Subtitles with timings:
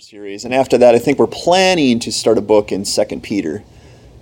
[0.00, 0.44] series.
[0.44, 3.64] And after that i think we're planning to start a book in second peter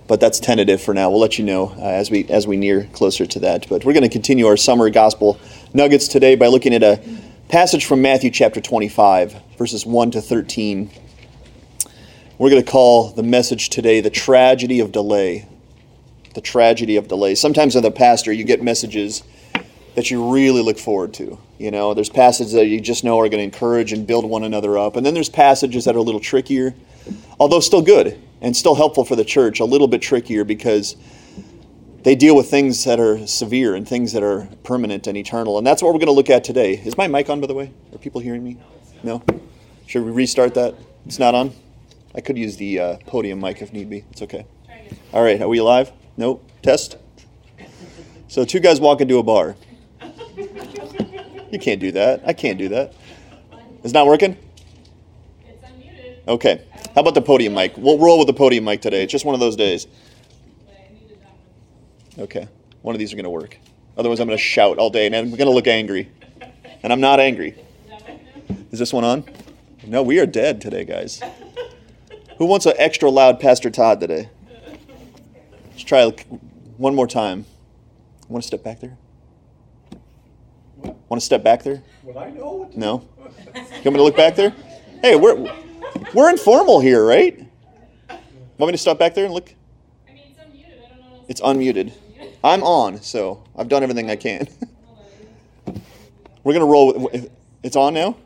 [0.07, 1.09] but that's tentative for now.
[1.09, 3.67] We'll let you know uh, as we as we near closer to that.
[3.67, 5.39] But we're going to continue our summer gospel
[5.73, 7.01] nuggets today by looking at a
[7.49, 10.89] passage from matthew chapter 25 verses 1 to 13
[12.39, 15.47] we're going to call the message today the tragedy of delay.
[16.33, 17.35] The tragedy of delay.
[17.35, 19.23] Sometimes as a pastor you get messages
[19.95, 21.37] that you really look forward to.
[21.57, 24.43] You know, there's passages that you just know are going to encourage and build one
[24.43, 24.95] another up.
[24.95, 26.75] And then there's passages that are a little trickier,
[27.39, 30.95] although still good and still helpful for the church, a little bit trickier because
[32.03, 35.57] they deal with things that are severe and things that are permanent and eternal.
[35.57, 36.73] And that's what we're going to look at today.
[36.73, 37.71] Is my mic on, by the way?
[37.93, 38.57] Are people hearing me?
[39.01, 39.23] No?
[39.87, 40.75] Should we restart that?
[41.05, 41.53] It's not on?
[42.13, 44.03] I could use the uh, podium mic if need be.
[44.11, 44.45] It's okay.
[45.13, 45.91] All right, are we live?
[46.17, 46.49] Nope.
[46.61, 46.97] Test?
[48.27, 49.55] So, two guys walk into a bar.
[51.51, 52.23] You can't do that.
[52.25, 52.93] I can't do that.
[53.83, 54.37] It's not working?
[55.45, 56.27] It's unmuted.
[56.27, 56.65] Okay.
[56.93, 57.77] How about the podium mic?
[57.77, 59.03] We'll roll with the podium mic today.
[59.03, 59.87] It's just one of those days.
[62.17, 62.47] Okay.
[62.81, 63.57] One of these are going to work.
[63.97, 66.09] Otherwise, I'm going to shout all day and I'm going to look angry.
[66.83, 67.55] And I'm not angry.
[68.71, 69.23] Is this one on?
[69.85, 71.21] No, we are dead today, guys.
[72.37, 74.29] Who wants an extra loud Pastor Todd today?
[75.71, 76.09] Let's try
[76.77, 77.45] one more time.
[78.27, 78.97] Want to step back there?
[81.09, 81.83] Want to step back there?
[82.03, 82.69] Well, I know.
[82.75, 83.07] No.
[83.17, 84.53] You want me to look back there?
[85.01, 85.35] Hey, we're
[86.13, 87.37] we're informal here, right?
[88.57, 89.53] Want me to stop back there and look?
[90.07, 90.83] I mean, it's unmuted.
[90.83, 91.25] I don't know.
[91.27, 91.93] It's unmuted.
[92.43, 94.47] I'm on, so I've done everything I can.
[96.43, 96.93] We're gonna roll.
[96.93, 97.31] With,
[97.63, 98.17] it's on now.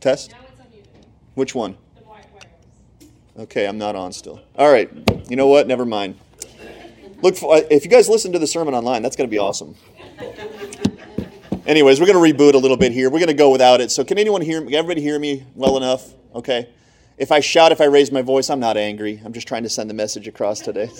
[0.00, 0.32] Test.
[0.32, 1.04] Now it's unmuted.
[1.34, 1.76] Which one?
[1.94, 3.10] The wi- wireless.
[3.38, 4.40] Okay, I'm not on still.
[4.56, 4.90] All right.
[5.28, 5.66] You know what?
[5.66, 6.18] Never mind.
[7.22, 9.76] Look, for, if you guys listen to the sermon online, that's gonna be awesome.
[11.64, 13.08] Anyways, we're gonna reboot a little bit here.
[13.08, 13.92] We're gonna go without it.
[13.92, 14.60] So, can anyone hear?
[14.60, 16.12] Can everybody hear me well enough?
[16.34, 16.68] Okay.
[17.18, 19.20] If I shout, if I raise my voice, I'm not angry.
[19.24, 20.90] I'm just trying to send the message across today.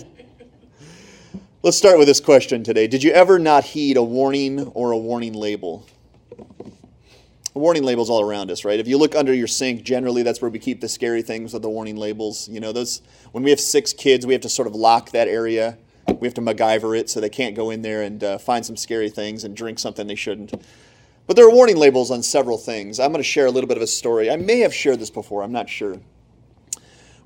[1.64, 2.86] Let's start with this question today.
[2.86, 5.84] Did you ever not heed a warning or a warning label?
[7.54, 8.80] warning labels all around us, right?
[8.80, 11.62] If you look under your sink, generally that's where we keep the scary things with
[11.62, 12.48] the warning labels.
[12.48, 15.28] You know, those when we have six kids, we have to sort of lock that
[15.28, 15.76] area.
[16.06, 18.76] We have to MacGyver it so they can't go in there and uh, find some
[18.76, 20.52] scary things and drink something they shouldn't.
[21.26, 22.98] But there are warning labels on several things.
[22.98, 24.30] I'm going to share a little bit of a story.
[24.30, 25.42] I may have shared this before.
[25.42, 25.96] I'm not sure.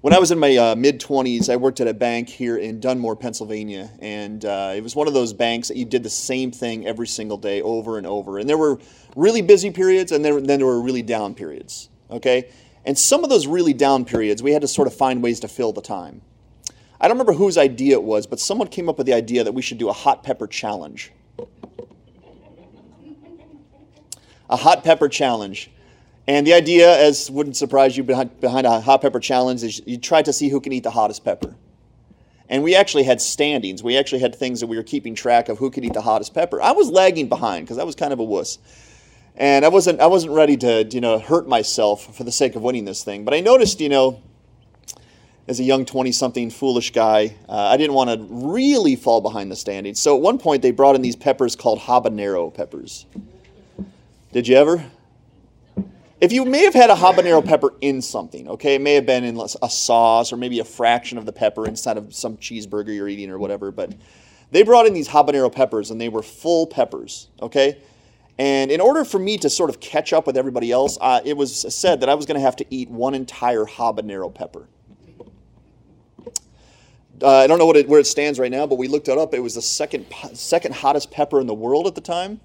[0.03, 2.79] When I was in my uh, mid 20s, I worked at a bank here in
[2.79, 6.53] Dunmore, Pennsylvania, and uh, it was one of those banks that you did the same
[6.53, 8.39] thing every single day over and over.
[8.39, 8.79] And there were
[9.17, 11.89] really busy periods, and then, then there were really down periods.
[12.11, 12.51] Okay,
[12.85, 15.49] and some of those really down periods, we had to sort of find ways to
[15.49, 16.21] fill the time.
[17.01, 19.53] I don't remember whose idea it was, but someone came up with the idea that
[19.53, 21.13] we should do a hot pepper challenge.
[24.49, 25.71] A hot pepper challenge.
[26.29, 29.99] And the idea, as wouldn't surprise you, behind, behind a hot pepper challenge is you
[29.99, 31.55] try to see who can eat the hottest pepper.
[32.49, 33.83] And we actually had standings.
[33.83, 36.33] We actually had things that we were keeping track of who could eat the hottest
[36.33, 36.63] pepper.
[36.63, 38.59] I was lagging behind because I was kind of a wuss.
[39.37, 42.63] And I wasn't, I wasn't ready to, you know, hurt myself for the sake of
[42.63, 43.25] winning this thing.
[43.25, 44.23] But I noticed, you know,
[45.49, 49.57] as a young 20-something foolish guy, uh, I didn't want to really fall behind the
[49.57, 50.01] standings.
[50.01, 53.07] So at one point, they brought in these peppers called habanero peppers.
[54.33, 54.85] Did you ever?
[56.21, 59.23] If you may have had a habanero pepper in something, okay, it may have been
[59.23, 63.09] in a sauce or maybe a fraction of the pepper inside of some cheeseburger you're
[63.09, 63.95] eating or whatever, but
[64.51, 67.79] they brought in these habanero peppers and they were full peppers, okay?
[68.39, 71.37] And in order for me to sort of catch up with everybody else, uh, it
[71.37, 74.69] was said that I was going to have to eat one entire habanero pepper.
[77.23, 79.17] Uh, I don't know what it, where it stands right now, but we looked it
[79.17, 79.33] up.
[79.33, 82.41] It was the second second hottest pepper in the world at the time.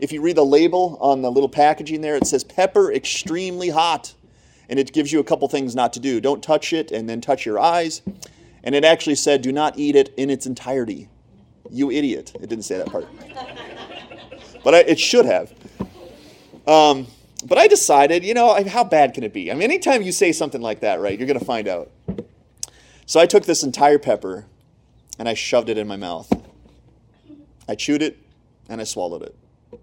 [0.00, 4.14] If you read the label on the little packaging there, it says pepper extremely hot.
[4.68, 6.20] And it gives you a couple things not to do.
[6.20, 8.02] Don't touch it and then touch your eyes.
[8.64, 11.08] And it actually said, do not eat it in its entirety.
[11.70, 12.32] You idiot.
[12.34, 13.06] It didn't say that part.
[14.64, 15.54] But I, it should have.
[16.66, 17.06] Um,
[17.44, 19.50] but I decided, you know, how bad can it be?
[19.50, 21.90] I mean, anytime you say something like that, right, you're going to find out.
[23.08, 24.44] So I took this entire pepper
[25.18, 26.30] and I shoved it in my mouth.
[27.66, 28.18] I chewed it
[28.68, 29.34] and I swallowed it.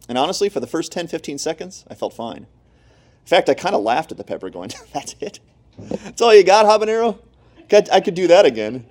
[0.08, 2.46] And honestly, for the first 10, 15 seconds, I felt fine.
[2.46, 5.40] In fact, I kind of laughed at the pepper, going, That's it?
[5.80, 7.18] That's all you got, habanero?
[7.92, 8.86] I could do that again.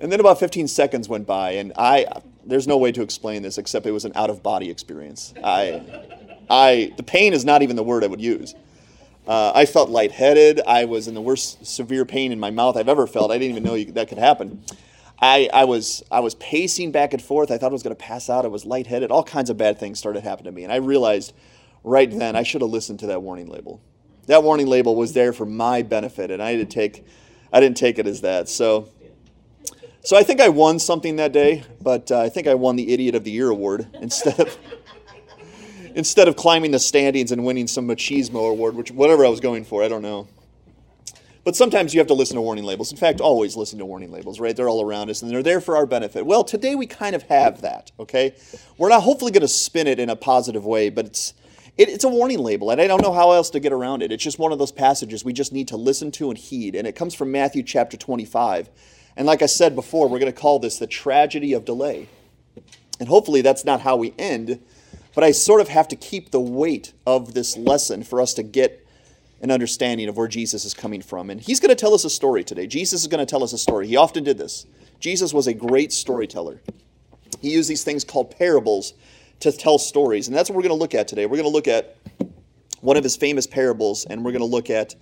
[0.00, 2.04] And then about 15 seconds went by, and I,
[2.44, 5.32] there's no way to explain this except it was an out of body experience.
[5.42, 5.80] I,
[6.50, 8.54] I, the pain is not even the word I would use.
[9.26, 10.60] Uh, I felt lightheaded.
[10.66, 13.30] I was in the worst severe pain in my mouth I've ever felt.
[13.30, 14.62] I didn't even know you, that could happen.
[15.20, 17.52] I, I was I was pacing back and forth.
[17.52, 18.44] I thought I was going to pass out.
[18.44, 19.12] I was lightheaded.
[19.12, 21.32] All kinds of bad things started happening to me, and I realized
[21.84, 23.80] right then I should have listened to that warning label.
[24.26, 27.04] That warning label was there for my benefit, and I didn't take,
[27.52, 28.48] I didn't take it as that.
[28.48, 28.88] So,
[30.02, 32.92] so I think I won something that day, but uh, I think I won the
[32.92, 34.56] Idiot of the Year award instead of
[35.94, 39.64] instead of climbing the standings and winning some machismo award, which whatever I was going
[39.64, 40.28] for, I don't know.
[41.44, 42.92] But sometimes you have to listen to warning labels.
[42.92, 44.54] In fact, always listen to warning labels, right?
[44.54, 46.24] They're all around us and they're there for our benefit.
[46.24, 48.36] Well, today we kind of have that, okay?
[48.78, 51.34] We're not hopefully going to spin it in a positive way, but it's
[51.78, 54.12] it, it's a warning label, and I don't know how else to get around it.
[54.12, 56.86] It's just one of those passages we just need to listen to and heed, and
[56.86, 58.68] it comes from Matthew chapter 25.
[59.16, 62.08] And like I said before, we're going to call this the tragedy of delay.
[63.00, 64.60] And hopefully that's not how we end,
[65.14, 68.42] but I sort of have to keep the weight of this lesson for us to
[68.42, 68.86] get
[69.40, 71.28] an understanding of where Jesus is coming from.
[71.28, 72.66] And he's going to tell us a story today.
[72.66, 73.88] Jesus is going to tell us a story.
[73.88, 74.66] He often did this.
[75.00, 76.60] Jesus was a great storyteller.
[77.40, 78.94] He used these things called parables
[79.40, 80.28] to tell stories.
[80.28, 81.26] And that's what we're going to look at today.
[81.26, 81.96] We're going to look at
[82.80, 84.94] one of his famous parables, and we're going to look at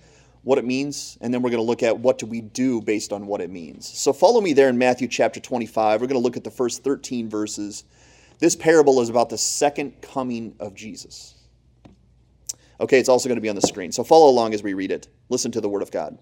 [0.43, 3.13] what it means, and then we're going to look at what do we do based
[3.13, 3.87] on what it means.
[3.87, 6.01] So follow me there in Matthew chapter 25.
[6.01, 7.83] We're going to look at the first 13 verses.
[8.41, 11.35] This parable is about the second coming of Jesus.
[12.79, 13.91] Okay, it's also going to be on the screen.
[13.91, 15.07] So follow along as we read it.
[15.29, 16.17] Listen to the word of God.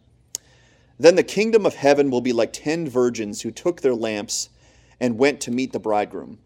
[1.00, 4.50] Then the kingdom of heaven will be like ten virgins who took their lamps
[5.00, 6.39] and went to meet the bridegroom.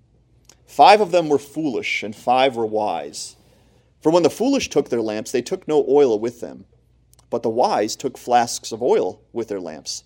[0.67, 3.35] Five of them were foolish, and five were wise.
[3.99, 6.65] For when the foolish took their lamps, they took no oil with them,
[7.31, 10.03] but the wise took flasks of oil with their lamps.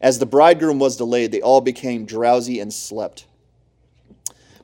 [0.00, 3.26] As the bridegroom was delayed, they all became drowsy and slept.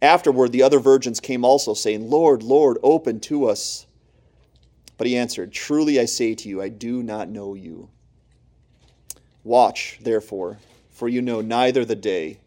[0.00, 3.86] Afterward, the other virgins came also, saying, Lord, Lord, open to us.
[4.96, 7.88] But he answered, Truly I say to you, I do not know you.
[9.42, 10.58] Watch, therefore,
[10.90, 12.38] for you know neither the day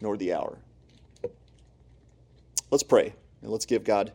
[0.00, 0.58] nor the hour.
[2.70, 3.12] Let's pray
[3.42, 4.12] and let's give God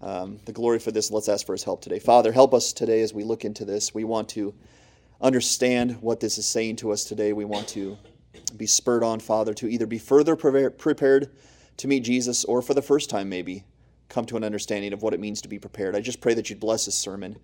[0.00, 1.08] um, the glory for this.
[1.08, 1.98] and Let's ask for his help today.
[1.98, 3.94] Father, help us today as we look into this.
[3.94, 4.54] We want to
[5.20, 7.32] understand what this is saying to us today.
[7.32, 7.98] We want to
[8.56, 11.30] be spurred on, Father, to either be further prepared
[11.78, 13.64] to meet Jesus or for the first time, maybe,
[14.08, 15.96] come to an understanding of what it means to be prepared.
[15.96, 17.36] I just pray that you'd bless this sermon.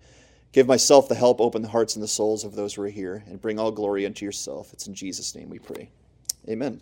[0.51, 3.23] Give myself the help, open the hearts and the souls of those who are here,
[3.27, 4.71] and bring all glory unto yourself.
[4.73, 5.89] It's in Jesus' name we pray.
[6.47, 6.81] Amen.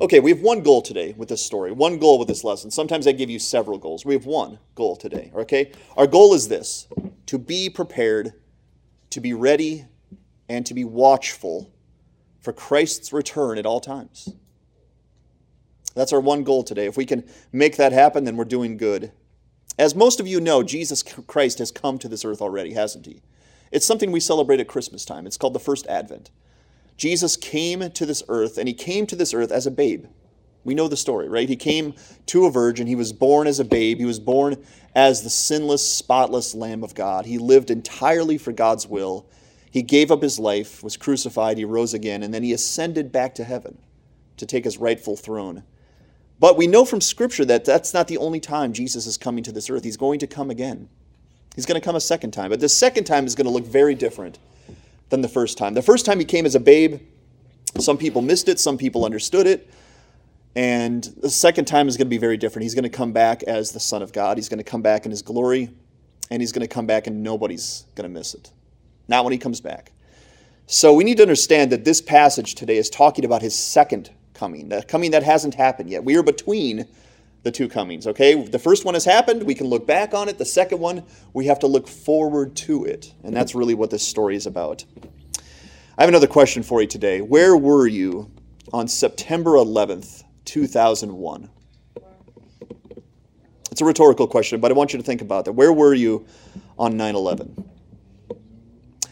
[0.00, 2.70] Okay, we have one goal today with this story, one goal with this lesson.
[2.70, 4.04] Sometimes I give you several goals.
[4.04, 5.72] We have one goal today, okay?
[5.96, 6.86] Our goal is this
[7.26, 8.32] to be prepared,
[9.10, 9.86] to be ready,
[10.48, 11.70] and to be watchful
[12.40, 14.32] for Christ's return at all times.
[15.94, 16.86] That's our one goal today.
[16.86, 19.12] If we can make that happen, then we're doing good.
[19.78, 23.22] As most of you know, Jesus Christ has come to this earth already, hasn't he?
[23.72, 25.26] It's something we celebrate at Christmas time.
[25.26, 26.30] It's called the first Advent.
[26.96, 30.06] Jesus came to this earth, and he came to this earth as a babe.
[30.64, 31.48] We know the story, right?
[31.48, 31.94] He came
[32.26, 32.86] to a virgin.
[32.86, 33.98] He was born as a babe.
[33.98, 34.62] He was born
[34.94, 37.24] as the sinless, spotless Lamb of God.
[37.24, 39.26] He lived entirely for God's will.
[39.70, 43.34] He gave up his life, was crucified, he rose again, and then he ascended back
[43.36, 43.78] to heaven
[44.36, 45.62] to take his rightful throne.
[46.40, 49.52] But we know from Scripture that that's not the only time Jesus is coming to
[49.52, 49.84] this earth.
[49.84, 50.88] He's going to come again.
[51.54, 52.48] He's going to come a second time.
[52.48, 54.38] But the second time is going to look very different
[55.10, 55.74] than the first time.
[55.74, 57.00] The first time he came as a babe,
[57.78, 59.70] some people missed it, some people understood it.
[60.56, 62.64] And the second time is going to be very different.
[62.64, 64.38] He's going to come back as the Son of God.
[64.38, 65.70] He's going to come back in his glory,
[66.30, 68.50] and he's going to come back and nobody's going to miss it.
[69.06, 69.92] Not when he comes back.
[70.66, 74.70] So we need to understand that this passage today is talking about his second coming,
[74.70, 76.02] the coming that hasn't happened yet.
[76.02, 76.86] We are between
[77.42, 78.42] the two comings, okay?
[78.42, 80.38] The first one has happened, we can look back on it.
[80.38, 81.04] The second one,
[81.34, 83.12] we have to look forward to it.
[83.22, 84.84] And that's really what this story is about.
[85.98, 87.20] I have another question for you today.
[87.20, 88.30] Where were you
[88.72, 91.50] on September 11th, 2001?
[93.70, 95.52] It's a rhetorical question, but I want you to think about that.
[95.52, 96.26] Where were you
[96.78, 97.70] on 9 11?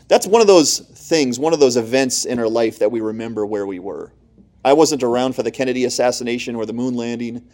[0.08, 3.44] That's one of those things, one of those events in our life that we remember
[3.44, 4.12] where we were.
[4.64, 7.46] I wasn't around for the Kennedy assassination or the moon landing,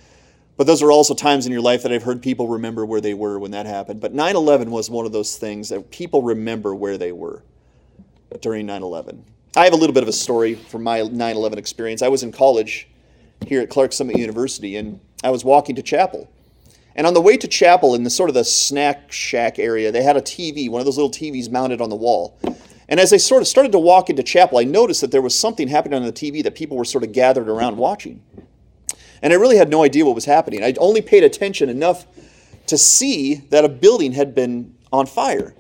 [0.56, 3.14] but those are also times in your life that I've heard people remember where they
[3.14, 4.00] were when that happened.
[4.00, 7.42] But 9 11 was one of those things that people remember where they were
[8.40, 9.24] during 9 11.
[9.56, 12.02] I have a little bit of a story from my 9 11 experience.
[12.02, 12.88] I was in college
[13.46, 16.30] here at Clarks Summit University, and I was walking to chapel.
[16.96, 20.02] And on the way to chapel in the sort of the snack shack area, they
[20.02, 22.38] had a TV, one of those little TVs mounted on the wall.
[22.88, 25.38] And as I sort of started to walk into chapel, I noticed that there was
[25.38, 28.22] something happening on the TV that people were sort of gathered around watching.
[29.22, 30.62] And I really had no idea what was happening.
[30.62, 32.06] I only paid attention enough
[32.66, 35.54] to see that a building had been on fire.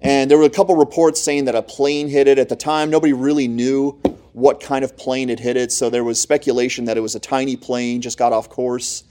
[0.00, 2.38] And there were a couple reports saying that a plane hit it.
[2.38, 4.00] At the time, nobody really knew
[4.32, 7.20] what kind of plane had hit it, so there was speculation that it was a
[7.20, 9.04] tiny plane, just got off course,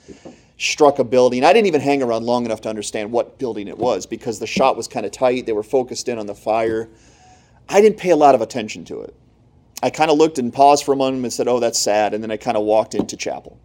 [0.57, 1.43] struck a building.
[1.43, 4.47] I didn't even hang around long enough to understand what building it was because the
[4.47, 5.45] shot was kind of tight.
[5.45, 6.89] They were focused in on the fire.
[7.69, 9.15] I didn't pay a lot of attention to it.
[9.81, 12.13] I kind of looked and paused for a moment and said, Oh, that's sad.
[12.13, 13.57] And then I kind of walked into chapel.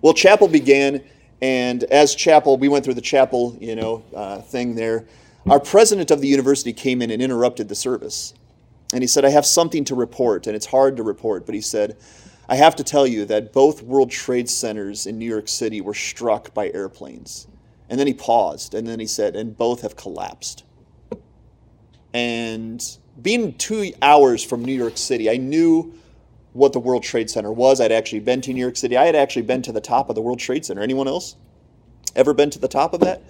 [0.00, 1.02] Well, chapel began,
[1.42, 5.06] and as chapel, we went through the chapel, you know, uh, thing there.
[5.48, 8.34] Our president of the university came in and interrupted the service.
[8.92, 11.60] And he said, I have something to report, and it's hard to report, but he
[11.60, 11.96] said,
[12.48, 15.94] I have to tell you that both World Trade Centers in New York City were
[15.94, 17.46] struck by airplanes.
[17.88, 20.64] And then he paused, and then he said, and both have collapsed.
[22.12, 22.84] And
[23.20, 25.94] being two hours from New York City, I knew
[26.52, 27.80] what the World Trade Center was.
[27.80, 28.96] I'd actually been to New York City.
[28.96, 30.82] I had actually been to the top of the World Trade Center.
[30.82, 31.36] Anyone else
[32.16, 33.22] ever been to the top of that?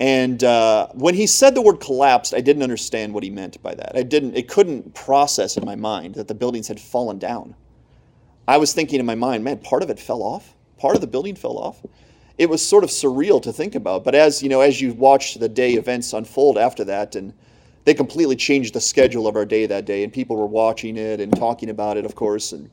[0.00, 3.74] And uh, when he said the word collapsed, I didn't understand what he meant by
[3.74, 3.92] that.
[3.94, 4.34] I didn't.
[4.34, 7.54] It couldn't process in my mind that the buildings had fallen down.
[8.48, 10.56] I was thinking in my mind, man, part of it fell off.
[10.76, 11.84] Part of the building fell off.
[12.36, 14.02] It was sort of surreal to think about.
[14.02, 17.32] But as you know, as you watched the day events unfold after that, and
[17.84, 21.20] they completely changed the schedule of our day that day, and people were watching it
[21.20, 22.52] and talking about it, of course.
[22.52, 22.70] And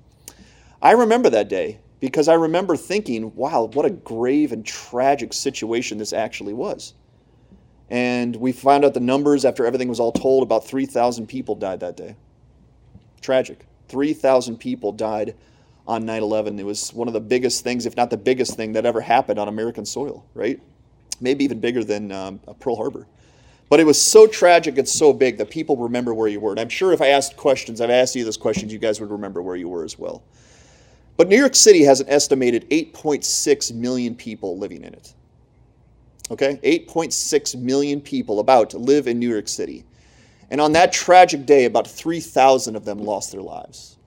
[0.82, 5.98] I remember that day because I remember thinking, wow, what a grave and tragic situation
[5.98, 6.94] this actually was.
[7.90, 11.80] And we found out the numbers after everything was all told about 3,000 people died
[11.80, 12.16] that day.
[13.22, 13.66] Tragic.
[13.88, 15.36] 3,000 people died
[15.88, 16.60] on 9 11.
[16.60, 19.40] It was one of the biggest things, if not the biggest thing, that ever happened
[19.40, 20.60] on American soil, right?
[21.22, 23.08] Maybe even bigger than um, Pearl Harbor.
[23.70, 26.52] But it was so tragic and so big that people remember where you were.
[26.52, 29.12] And I'm sure if I asked questions, I've asked you those questions, you guys would
[29.12, 30.24] remember where you were as well.
[31.18, 35.14] But New York City has an estimated 8.6 million people living in it.
[36.32, 36.60] Okay?
[36.64, 39.84] 8.6 million people about to live in New York City.
[40.50, 43.98] And on that tragic day, about 3,000 of them lost their lives.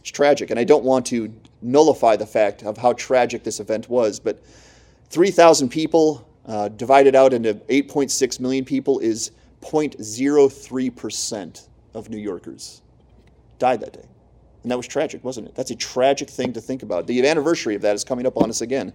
[0.00, 1.32] It's tragic, and I don't want to
[1.62, 4.42] nullify the fact of how tragic this event was, but
[5.10, 12.82] 3,000 people uh, divided out into 8.6 million people is 0.03% of New Yorkers
[13.58, 14.06] died that day.
[14.62, 15.54] And that was tragic, wasn't it?
[15.54, 17.06] That's a tragic thing to think about.
[17.06, 18.92] The anniversary of that is coming up on us again.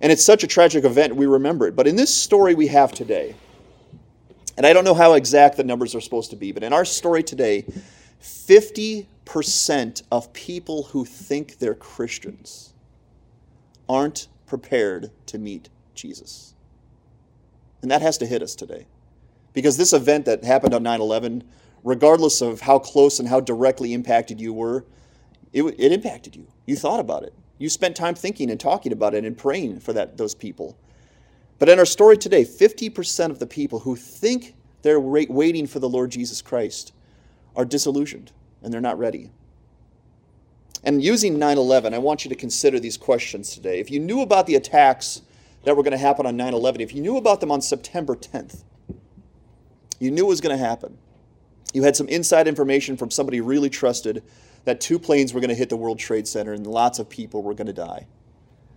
[0.00, 1.76] And it's such a tragic event, we remember it.
[1.76, 3.34] But in this story we have today,
[4.56, 6.84] and I don't know how exact the numbers are supposed to be, but in our
[6.84, 7.64] story today,
[8.22, 12.72] 50% of people who think they're Christians
[13.88, 16.53] aren't prepared to meet Jesus.
[17.84, 18.86] And that has to hit us today.
[19.52, 21.44] Because this event that happened on 9 11,
[21.84, 24.86] regardless of how close and how directly impacted you were,
[25.52, 26.46] it, it impacted you.
[26.64, 27.34] You thought about it.
[27.58, 30.78] You spent time thinking and talking about it and praying for that, those people.
[31.58, 35.88] But in our story today, 50% of the people who think they're waiting for the
[35.88, 36.94] Lord Jesus Christ
[37.54, 39.30] are disillusioned and they're not ready.
[40.84, 43.78] And using 9 11, I want you to consider these questions today.
[43.78, 45.20] If you knew about the attacks
[45.64, 48.14] that were going to happen on 9 11, if you knew about them on September
[48.14, 48.62] 10th,
[49.98, 50.98] you knew it was going to happen.
[51.72, 54.22] You had some inside information from somebody you really trusted
[54.64, 57.42] that two planes were going to hit the World Trade Center and lots of people
[57.42, 58.06] were going to die.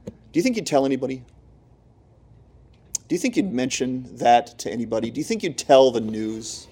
[0.06, 1.24] Do you think you'd tell anybody?
[3.08, 3.56] Do you think you'd hmm.
[3.56, 5.12] mention that to anybody?
[5.12, 6.68] Do you think you'd tell the news?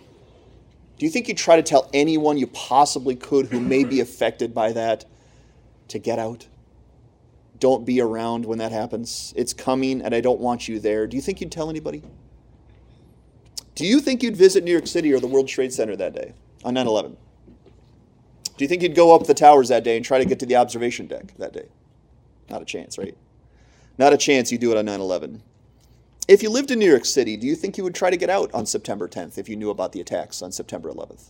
[0.97, 4.53] Do you think you'd try to tell anyone you possibly could who may be affected
[4.53, 5.05] by that
[5.89, 6.47] to get out?
[7.59, 9.33] Don't be around when that happens.
[9.35, 11.07] It's coming and I don't want you there.
[11.07, 12.03] Do you think you'd tell anybody?
[13.75, 16.33] Do you think you'd visit New York City or the World Trade Center that day
[16.63, 17.17] on 9 11?
[18.57, 20.45] Do you think you'd go up the towers that day and try to get to
[20.45, 21.67] the observation deck that day?
[22.49, 23.15] Not a chance, right?
[23.97, 25.41] Not a chance you do it on 9 11.
[26.27, 28.29] If you lived in New York City, do you think you would try to get
[28.29, 31.29] out on September 10th if you knew about the attacks on September 11th?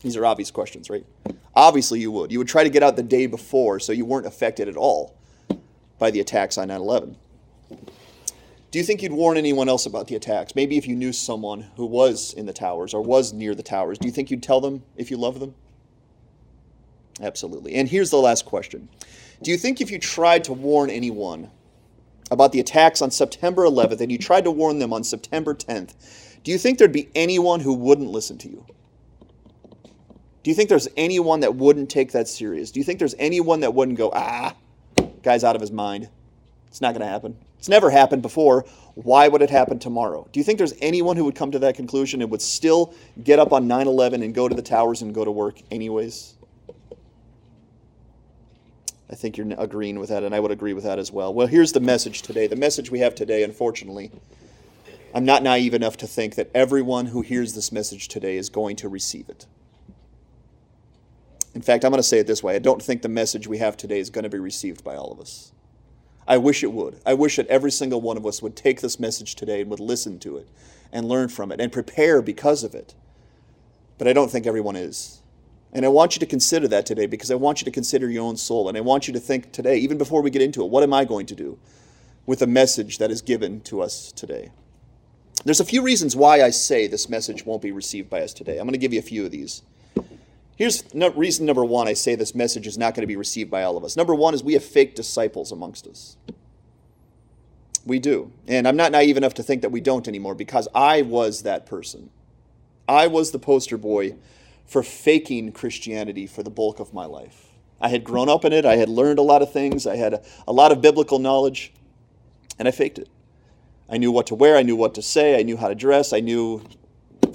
[0.00, 1.04] These are obvious questions, right?
[1.54, 2.32] Obviously, you would.
[2.32, 5.14] You would try to get out the day before so you weren't affected at all
[5.98, 7.16] by the attacks on 9 11.
[8.70, 10.56] Do you think you'd warn anyone else about the attacks?
[10.56, 13.98] Maybe if you knew someone who was in the towers or was near the towers,
[13.98, 15.54] do you think you'd tell them if you love them?
[17.20, 17.74] Absolutely.
[17.74, 18.88] And here's the last question
[19.42, 21.50] Do you think if you tried to warn anyone
[22.30, 25.94] about the attacks on September 11th and you tried to warn them on September 10th,
[26.42, 28.66] do you think there'd be anyone who wouldn't listen to you?
[30.42, 32.70] Do you think there's anyone that wouldn't take that serious?
[32.70, 34.54] Do you think there's anyone that wouldn't go, ah,
[35.24, 36.08] guy's out of his mind?
[36.68, 37.36] It's not going to happen.
[37.58, 38.64] It's never happened before.
[38.94, 40.28] Why would it happen tomorrow?
[40.32, 43.38] Do you think there's anyone who would come to that conclusion and would still get
[43.38, 46.34] up on 9 11 and go to the towers and go to work anyways?
[49.10, 51.32] I think you're agreeing with that, and I would agree with that as well.
[51.32, 52.46] Well, here's the message today.
[52.46, 54.10] The message we have today, unfortunately,
[55.14, 58.76] I'm not naive enough to think that everyone who hears this message today is going
[58.76, 59.46] to receive it.
[61.54, 63.58] In fact, I'm going to say it this way I don't think the message we
[63.58, 65.52] have today is going to be received by all of us.
[66.26, 67.00] I wish it would.
[67.04, 69.80] I wish that every single one of us would take this message today and would
[69.80, 70.48] listen to it
[70.90, 72.94] and learn from it and prepare because of it.
[73.98, 75.20] But I don't think everyone is.
[75.72, 78.24] And I want you to consider that today because I want you to consider your
[78.24, 78.68] own soul.
[78.68, 80.94] And I want you to think today, even before we get into it, what am
[80.94, 81.58] I going to do
[82.26, 84.50] with the message that is given to us today?
[85.44, 88.58] There's a few reasons why I say this message won't be received by us today.
[88.58, 89.62] I'm going to give you a few of these.
[90.56, 93.50] Here's no, reason number one I say this message is not going to be received
[93.50, 93.96] by all of us.
[93.96, 96.16] Number one is we have fake disciples amongst us.
[97.84, 98.32] We do.
[98.46, 101.66] And I'm not naive enough to think that we don't anymore because I was that
[101.66, 102.10] person.
[102.88, 104.16] I was the poster boy
[104.64, 107.48] for faking Christianity for the bulk of my life.
[107.80, 110.14] I had grown up in it, I had learned a lot of things, I had
[110.14, 111.72] a, a lot of biblical knowledge,
[112.58, 113.08] and I faked it.
[113.90, 116.12] I knew what to wear, I knew what to say, I knew how to dress,
[116.14, 116.62] I knew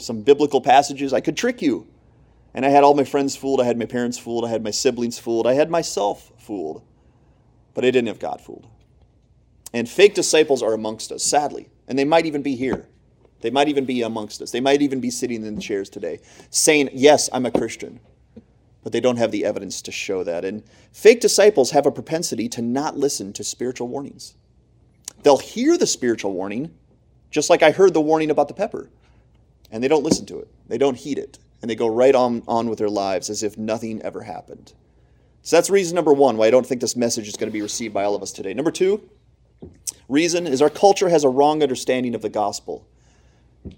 [0.01, 1.13] some biblical passages.
[1.13, 1.87] I could trick you.
[2.53, 4.71] And I had all my friends fooled, I had my parents fooled, I had my
[4.71, 6.83] siblings fooled, I had myself fooled.
[7.73, 8.67] But I didn't have God fooled.
[9.73, 11.69] And fake disciples are amongst us, sadly.
[11.87, 12.87] And they might even be here.
[13.41, 14.51] They might even be amongst us.
[14.51, 17.99] They might even be sitting in the chairs today saying, Yes, I'm a Christian.
[18.83, 20.45] But they don't have the evidence to show that.
[20.45, 24.35] And fake disciples have a propensity to not listen to spiritual warnings.
[25.23, 26.73] They'll hear the spiritual warning,
[27.29, 28.89] just like I heard the warning about the pepper,
[29.69, 30.47] and they don't listen to it.
[30.67, 31.37] They don't heed it.
[31.61, 34.73] And they go right on, on with their lives as if nothing ever happened.
[35.41, 37.61] So that's reason number one why I don't think this message is going to be
[37.61, 38.53] received by all of us today.
[38.53, 39.09] Number two,
[40.07, 42.87] reason is our culture has a wrong understanding of the gospel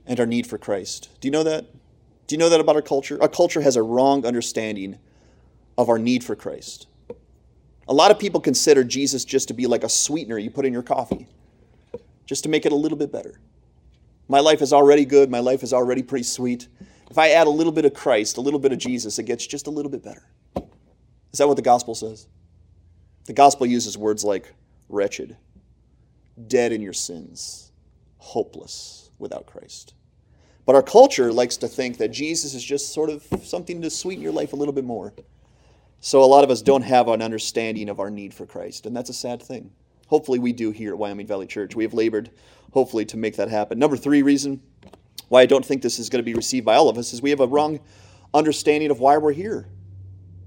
[0.05, 1.09] and our need for Christ.
[1.19, 1.65] Do you know that?
[2.27, 3.17] Do you know that about our culture?
[3.21, 4.97] Our culture has a wrong understanding
[5.77, 6.87] of our need for Christ.
[7.87, 10.71] A lot of people consider Jesus just to be like a sweetener you put in
[10.71, 11.27] your coffee,
[12.25, 13.39] just to make it a little bit better.
[14.29, 16.67] My life is already good, my life is already pretty sweet.
[17.11, 19.45] If I add a little bit of Christ, a little bit of Jesus, it gets
[19.45, 20.23] just a little bit better.
[20.55, 22.25] Is that what the gospel says?
[23.25, 24.53] The gospel uses words like
[24.87, 25.35] wretched,
[26.47, 27.73] dead in your sins,
[28.17, 29.93] hopeless without Christ.
[30.65, 34.23] But our culture likes to think that Jesus is just sort of something to sweeten
[34.23, 35.13] your life a little bit more.
[35.99, 38.95] So a lot of us don't have an understanding of our need for Christ, and
[38.95, 39.73] that's a sad thing.
[40.07, 41.75] Hopefully, we do here at Wyoming Valley Church.
[41.75, 42.31] We have labored,
[42.71, 43.77] hopefully, to make that happen.
[43.79, 44.61] Number three reason
[45.31, 47.21] why I don't think this is going to be received by all of us is
[47.21, 47.79] we have a wrong
[48.33, 49.65] understanding of why we're here,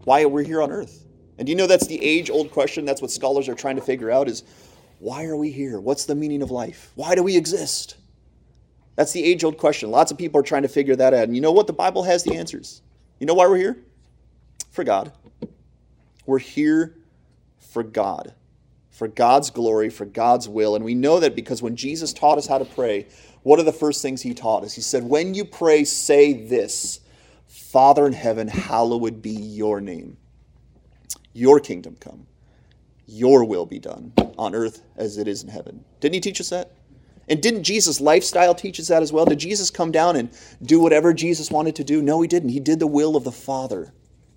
[0.04, 1.06] why we're here on earth.
[1.38, 2.84] And do you know that's the age old question?
[2.84, 4.44] That's what scholars are trying to figure out is
[4.98, 5.80] why are we here?
[5.80, 6.92] What's the meaning of life?
[6.96, 7.96] Why do we exist?
[8.94, 9.90] That's the age old question.
[9.90, 11.24] Lots of people are trying to figure that out.
[11.24, 11.66] And you know what?
[11.66, 12.82] The Bible has the answers.
[13.20, 13.78] You know why we're here?
[14.70, 15.12] For God.
[16.26, 16.94] We're here
[17.58, 18.34] for God,
[18.94, 20.76] for God's glory, for God's will.
[20.76, 23.08] And we know that because when Jesus taught us how to pray,
[23.42, 24.72] what are the first things he taught us?
[24.72, 27.00] He said, When you pray, say this
[27.48, 30.16] Father in heaven, hallowed be your name.
[31.32, 32.28] Your kingdom come.
[33.06, 35.84] Your will be done on earth as it is in heaven.
[35.98, 36.70] Didn't he teach us that?
[37.28, 39.24] And didn't Jesus' lifestyle teach us that as well?
[39.24, 40.30] Did Jesus come down and
[40.62, 42.00] do whatever Jesus wanted to do?
[42.00, 42.50] No, he didn't.
[42.50, 43.92] He did the will of the Father.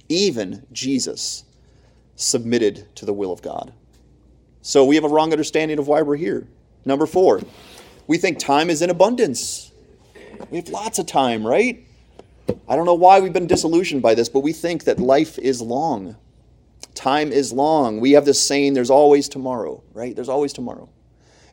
[0.10, 1.44] Even Jesus
[2.16, 3.74] submitted to the will of God.
[4.68, 6.46] So we have a wrong understanding of why we're here.
[6.84, 7.42] Number four,
[8.06, 9.72] we think time is in abundance.
[10.50, 11.88] We have lots of time, right?
[12.68, 15.62] I don't know why we've been disillusioned by this, but we think that life is
[15.62, 16.18] long.
[16.96, 18.02] Time is long.
[18.02, 20.14] We have this saying, there's always tomorrow, right?
[20.14, 20.90] There's always tomorrow.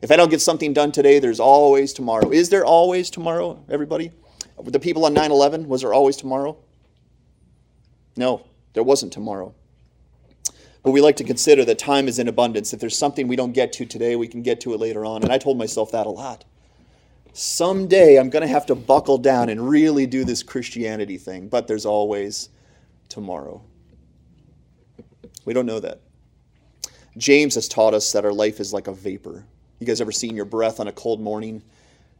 [0.01, 2.31] If I don't get something done today, there's always tomorrow.
[2.31, 4.11] Is there always tomorrow, everybody?
[4.61, 6.57] The people on 9 11, was there always tomorrow?
[8.17, 9.55] No, there wasn't tomorrow.
[10.85, 12.71] But we like to consider that time is in abundance.
[12.71, 15.23] If there's something we don't get to today, we can get to it later on.
[15.23, 16.45] And I told myself that a lot.
[17.33, 21.67] Someday I'm going to have to buckle down and really do this Christianity thing, but
[21.67, 22.49] there's always
[23.09, 23.63] tomorrow.
[25.43, 26.01] We don't know that.
[27.17, 29.43] James has taught us that our life is like a vapor.
[29.79, 31.63] You guys ever seen your breath on a cold morning?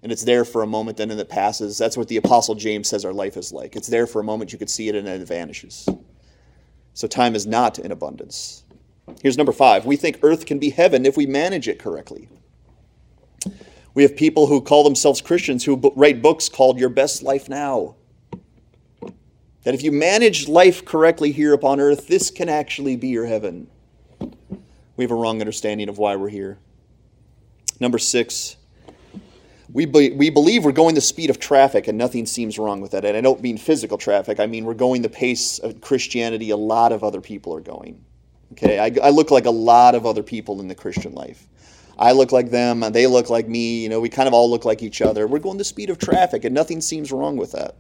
[0.02, 1.78] And it's there for a moment, then it passes.
[1.78, 3.76] That's what the Apostle James says our life is like.
[3.76, 5.88] It's there for a moment, you could see it, and then it vanishes.
[6.96, 8.64] So time is not in abundance.
[9.22, 12.30] Here's number five we think earth can be heaven if we manage it correctly.
[13.94, 17.96] We have people who call themselves Christians who write books called Your Best Life Now.
[19.64, 23.68] That if you manage life correctly here upon earth, this can actually be your heaven.
[24.96, 26.60] We have a wrong understanding of why we're here.
[27.80, 28.56] Number six,
[29.76, 32.92] we, be, we believe we're going the speed of traffic and nothing seems wrong with
[32.92, 33.04] that.
[33.04, 36.56] And I don't mean physical traffic, I mean we're going the pace of Christianity a
[36.56, 38.02] lot of other people are going.
[38.54, 41.46] Okay, I, I look like a lot of other people in the Christian life.
[42.00, 43.84] I look like them, and they look like me.
[43.84, 45.28] You know, we kind of all look like each other.
[45.28, 47.76] We're going the speed of traffic, and nothing seems wrong with that.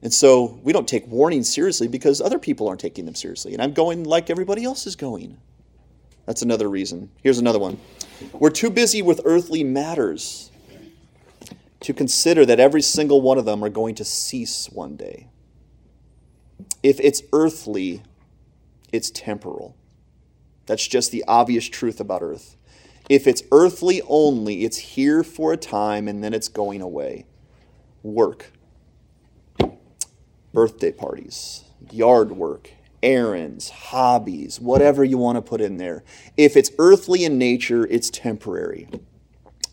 [0.00, 3.52] And so we don't take warnings seriously because other people aren't taking them seriously.
[3.52, 5.36] And I'm going like everybody else is going.
[6.28, 7.08] That's another reason.
[7.22, 7.80] Here's another one.
[8.34, 10.52] We're too busy with earthly matters
[11.80, 15.28] to consider that every single one of them are going to cease one day.
[16.82, 18.02] If it's earthly,
[18.92, 19.74] it's temporal.
[20.66, 22.58] That's just the obvious truth about earth.
[23.08, 27.24] If it's earthly only, it's here for a time and then it's going away.
[28.02, 28.52] Work,
[30.52, 36.02] birthday parties, yard work, errands, hobbies, whatever you want to put in there.
[36.36, 38.88] If it's earthly in nature, it's temporary.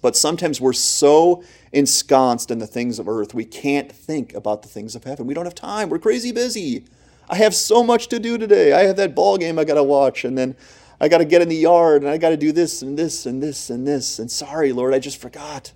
[0.02, 4.68] But sometimes we're so ensconced in the things of earth, we can't think about the
[4.68, 5.28] things of heaven.
[5.28, 5.90] We don't have time.
[5.90, 6.86] We're crazy busy.
[7.28, 8.72] I have so much to do today.
[8.72, 10.56] I have that ball game I got to watch, and then
[11.02, 13.26] I got to get in the yard, and I got to do this and this
[13.26, 14.20] and this and this.
[14.20, 15.74] And sorry, Lord, I just forgot.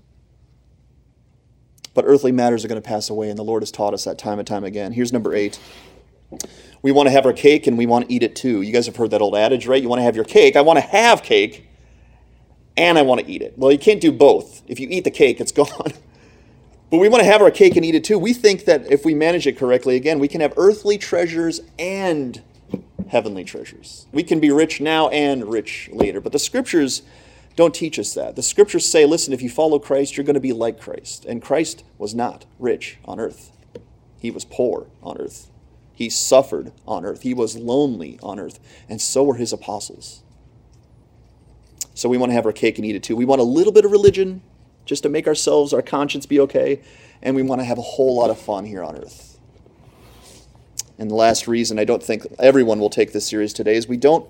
[1.93, 4.17] But earthly matters are going to pass away, and the Lord has taught us that
[4.17, 4.93] time and time again.
[4.93, 5.59] Here's number eight.
[6.81, 8.61] We want to have our cake and we want to eat it too.
[8.61, 9.81] You guys have heard that old adage, right?
[9.81, 10.55] You want to have your cake.
[10.55, 11.67] I want to have cake
[12.77, 13.53] and I want to eat it.
[13.57, 14.61] Well, you can't do both.
[14.67, 15.93] If you eat the cake, it's gone.
[16.89, 18.17] But we want to have our cake and eat it too.
[18.17, 22.41] We think that if we manage it correctly, again, we can have earthly treasures and
[23.09, 24.07] heavenly treasures.
[24.11, 26.21] We can be rich now and rich later.
[26.21, 27.03] But the scriptures
[27.55, 28.35] don't teach us that.
[28.35, 31.25] The scriptures say, listen, if you follow Christ, you're going to be like Christ.
[31.25, 33.51] And Christ was not rich on earth,
[34.19, 35.48] he was poor on earth.
[35.99, 37.23] He suffered on earth.
[37.23, 38.57] He was lonely on earth.
[38.87, 40.23] And so were his apostles.
[41.93, 43.17] So we want to have our cake and eat it too.
[43.17, 44.41] We want a little bit of religion
[44.85, 46.81] just to make ourselves, our conscience be okay.
[47.21, 49.37] And we want to have a whole lot of fun here on earth.
[50.97, 53.97] And the last reason I don't think everyone will take this serious today is we
[53.97, 54.25] don't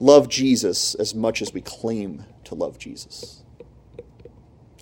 [0.00, 3.44] love Jesus as much as we claim to love Jesus.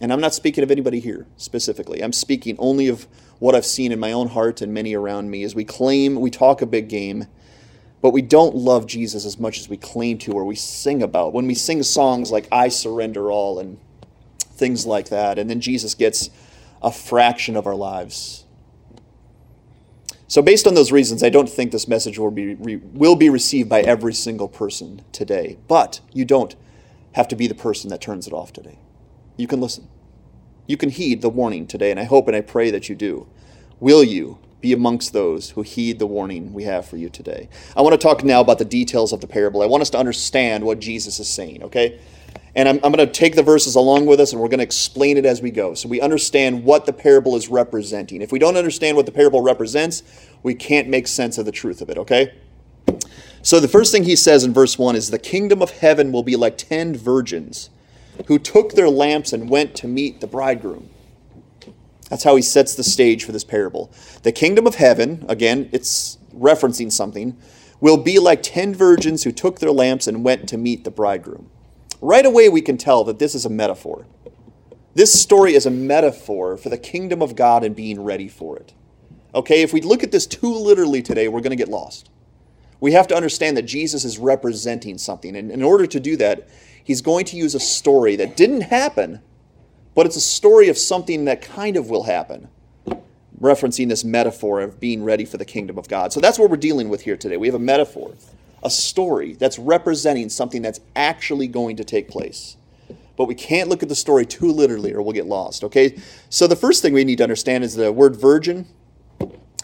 [0.01, 2.03] And I'm not speaking of anybody here specifically.
[2.03, 3.07] I'm speaking only of
[3.39, 6.31] what I've seen in my own heart and many around me as we claim, we
[6.31, 7.27] talk a big game,
[8.01, 11.33] but we don't love Jesus as much as we claim to or we sing about.
[11.33, 13.79] When we sing songs like I Surrender All and
[14.41, 16.31] things like that, and then Jesus gets
[16.83, 18.45] a fraction of our lives.
[20.27, 23.69] So, based on those reasons, I don't think this message will be, will be received
[23.69, 25.59] by every single person today.
[25.69, 26.57] But you don't
[27.13, 28.79] have to be the person that turns it off today.
[29.37, 29.89] You can listen.
[30.67, 33.27] You can heed the warning today, and I hope and I pray that you do.
[33.81, 37.49] Will you be amongst those who heed the warning we have for you today?
[37.77, 39.61] I want to talk now about the details of the parable.
[39.63, 42.01] I want us to understand what Jesus is saying, okay?
[42.57, 44.65] And I'm, I'm going to take the verses along with us and we're going to
[44.65, 48.23] explain it as we go so we understand what the parable is representing.
[48.23, 50.03] If we don't understand what the parable represents,
[50.43, 52.33] we can't make sense of the truth of it, okay?
[53.43, 56.23] So the first thing he says in verse 1 is the kingdom of heaven will
[56.23, 57.71] be like ten virgins
[58.27, 60.91] who took their lamps and went to meet the bridegroom.
[62.11, 63.91] That's how he sets the stage for this parable.
[64.23, 67.37] The kingdom of heaven, again, it's referencing something,
[67.81, 71.51] will be like ten virgins who took their lamps and went to meet the bridegroom.
[72.01, 74.07] Right away, we can tell that this is a metaphor.
[74.95, 78.75] This story is a metaphor for the kingdom of God and being ready for it.
[79.35, 82.11] Okay, if we look at this too literally today, we're going to get lost.
[82.81, 85.35] We have to understand that Jesus is representing something.
[85.35, 86.49] And in order to do that,
[86.85, 89.21] he's going to use a story that didn't happen,
[89.95, 92.49] but it's a story of something that kind of will happen,
[93.41, 96.13] referencing this metaphor of being ready for the kingdom of God.
[96.13, 97.37] So that's what we're dealing with here today.
[97.37, 98.15] We have a metaphor,
[98.63, 102.57] a story that's representing something that's actually going to take place.
[103.17, 105.99] But we can't look at the story too literally or we'll get lost, okay?
[106.29, 108.67] So the first thing we need to understand is the word virgin.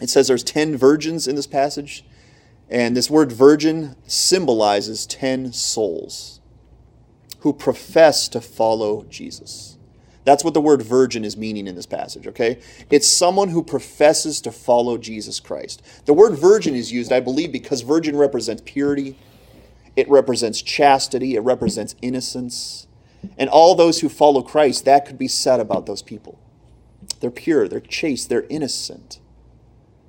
[0.01, 2.05] It says there's 10 virgins in this passage.
[2.69, 6.40] And this word virgin symbolizes 10 souls
[7.41, 9.77] who profess to follow Jesus.
[10.23, 12.59] That's what the word virgin is meaning in this passage, okay?
[12.91, 15.81] It's someone who professes to follow Jesus Christ.
[16.05, 19.17] The word virgin is used, I believe, because virgin represents purity,
[19.95, 22.87] it represents chastity, it represents innocence.
[23.37, 26.39] And all those who follow Christ, that could be said about those people.
[27.19, 29.19] They're pure, they're chaste, they're innocent.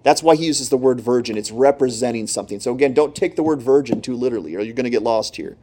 [0.03, 1.39] That's why he uses the word virgin.
[1.39, 2.61] It's representing something.
[2.61, 5.37] So, again, don't take the word virgin too literally, or you're going to get lost
[5.37, 5.57] here.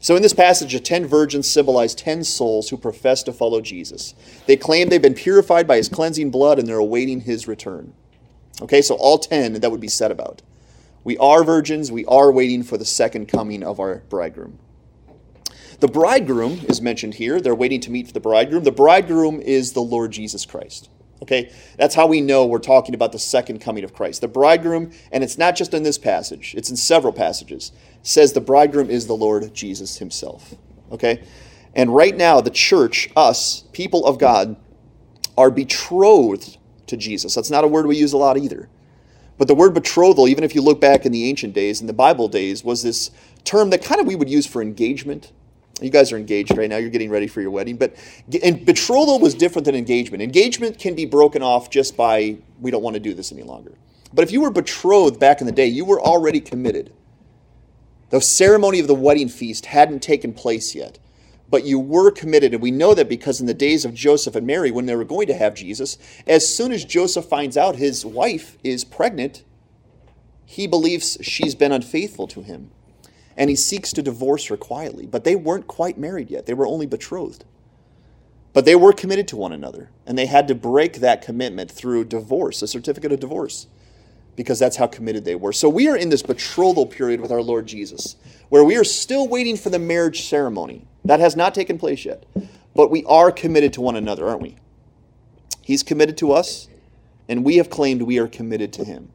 [0.00, 4.14] So, in this passage, the ten virgins symbolize ten souls who profess to follow Jesus.
[4.46, 7.92] They claim they've been purified by his cleansing blood and they're awaiting his return.
[8.62, 10.42] Okay, so all ten that would be said about.
[11.02, 14.58] We are virgins, we are waiting for the second coming of our bridegroom.
[15.80, 17.40] The bridegroom is mentioned here.
[17.40, 18.64] They're waiting to meet for the bridegroom.
[18.64, 20.89] The bridegroom is the Lord Jesus Christ.
[21.22, 21.52] Okay?
[21.76, 24.20] That's how we know we're talking about the second coming of Christ.
[24.20, 28.40] The bridegroom, and it's not just in this passage, it's in several passages, says the
[28.40, 30.54] bridegroom is the Lord Jesus himself.
[30.92, 31.22] Okay?
[31.74, 34.56] And right now, the church, us, people of God,
[35.36, 37.34] are betrothed to Jesus.
[37.34, 38.68] That's not a word we use a lot either.
[39.38, 41.94] But the word betrothal, even if you look back in the ancient days, in the
[41.94, 43.10] Bible days, was this
[43.44, 45.32] term that kind of we would use for engagement.
[45.80, 46.76] You guys are engaged right now.
[46.76, 47.76] You're getting ready for your wedding.
[47.76, 47.94] But
[48.42, 50.22] and betrothal was different than engagement.
[50.22, 53.72] Engagement can be broken off just by, we don't want to do this any longer.
[54.12, 56.92] But if you were betrothed back in the day, you were already committed.
[58.10, 60.98] The ceremony of the wedding feast hadn't taken place yet
[61.50, 62.54] but you were committed.
[62.54, 65.04] And we know that because in the days of Joseph and Mary, when they were
[65.04, 69.44] going to have Jesus, as soon as Joseph finds out his wife is pregnant,
[70.46, 72.70] he believes she's been unfaithful to him.
[73.40, 75.06] And he seeks to divorce her quietly.
[75.06, 77.44] But they weren't quite married yet, they were only betrothed.
[78.52, 79.90] But they were committed to one another.
[80.06, 83.66] And they had to break that commitment through divorce, a certificate of divorce
[84.40, 85.52] because that's how committed they were.
[85.52, 88.16] So we are in this betrothal period with our Lord Jesus,
[88.48, 90.86] where we are still waiting for the marriage ceremony.
[91.04, 92.24] That has not taken place yet.
[92.74, 94.56] But we are committed to one another, aren't we?
[95.60, 96.68] He's committed to us,
[97.28, 99.10] and we have claimed we are committed to him.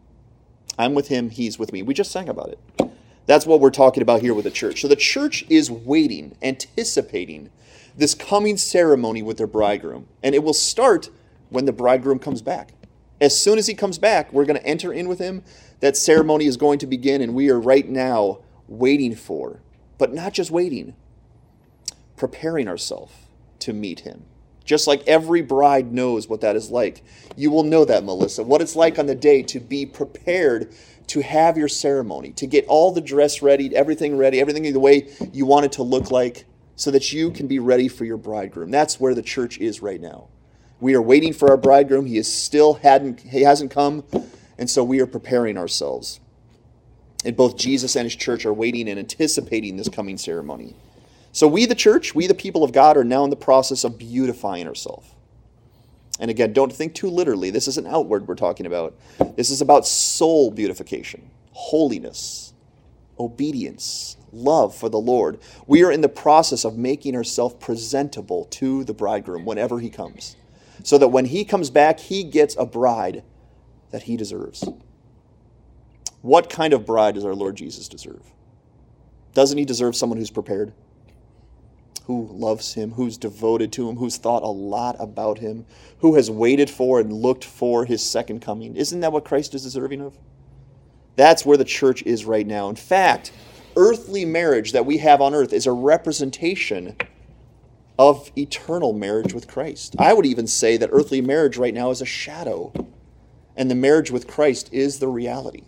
[0.78, 1.82] I'm with him, he's with me.
[1.82, 2.85] We just sang about it.
[3.26, 4.82] That's what we're talking about here with the church.
[4.82, 7.50] So the church is waiting, anticipating
[7.98, 10.08] this coming ceremony with their bridegroom.
[10.22, 11.10] And it will start
[11.50, 12.74] when the bridegroom comes back.
[13.22, 15.44] As soon as he comes back, we're going to enter in with him.
[15.80, 19.62] That ceremony is going to begin, and we are right now waiting for,
[19.98, 20.96] but not just waiting,
[22.18, 23.14] preparing ourselves
[23.60, 24.26] to meet him.
[24.66, 27.04] Just like every bride knows what that is like.
[27.38, 30.74] You will know that, Melissa, what it's like on the day to be prepared
[31.08, 35.10] to have your ceremony, to get all the dress ready, everything ready, everything the way
[35.32, 38.72] you want it to look like, so that you can be ready for your bridegroom.
[38.72, 40.28] That's where the church is right now.
[40.80, 42.06] We are waiting for our bridegroom.
[42.06, 44.04] He is still hadn't he hasn't come,
[44.58, 46.20] and so we are preparing ourselves.
[47.24, 50.76] And both Jesus and his church are waiting and anticipating this coming ceremony.
[51.32, 53.98] So we, the church, we, the people of God, are now in the process of
[53.98, 55.15] beautifying ourselves.
[56.20, 57.50] And again, don't think too literally.
[57.50, 58.96] This isn't outward we're talking about.
[59.36, 62.54] This is about soul beautification, holiness,
[63.20, 65.40] obedience, love for the Lord.
[65.68, 70.36] We are in the process of making ourselves presentable to the bridegroom whenever he comes
[70.84, 73.24] so that when he comes back, he gets a bride
[73.92, 74.68] that he deserves.
[76.22, 78.22] What kind of bride does our Lord Jesus deserve?
[79.34, 80.74] Doesn't he deserve someone who's prepared?
[82.06, 85.66] Who loves him, who's devoted to him, who's thought a lot about him,
[86.00, 88.76] who has waited for and looked for his second coming?
[88.76, 90.16] Isn't that what Christ is deserving of?
[91.16, 92.70] That's where the church is right now.
[92.70, 93.32] In fact,
[93.76, 96.96] earthly marriage that we have on earth is a representation
[97.98, 99.96] of eternal marriage with Christ.
[99.98, 102.72] I would even say that earthly marriage right now is a shadow,
[103.56, 105.64] and the marriage with Christ is the reality.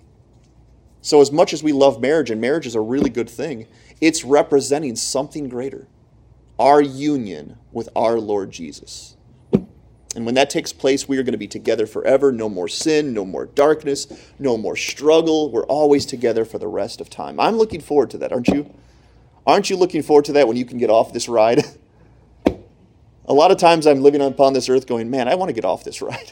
[1.02, 3.66] So, as much as we love marriage, and marriage is a really good thing,
[4.02, 5.88] it's representing something greater
[6.60, 9.16] our union with our Lord Jesus.
[10.16, 12.32] And when that takes place, we are going to be together forever.
[12.32, 14.08] No more sin, no more darkness,
[14.40, 15.52] no more struggle.
[15.52, 17.40] We're always together for the rest of time.
[17.40, 18.74] I'm looking forward to that, aren't you?
[19.46, 21.64] Aren't you looking forward to that when you can get off this ride?
[23.28, 25.66] A lot of times I'm living upon this earth going, man, I want to get
[25.66, 26.32] off this ride.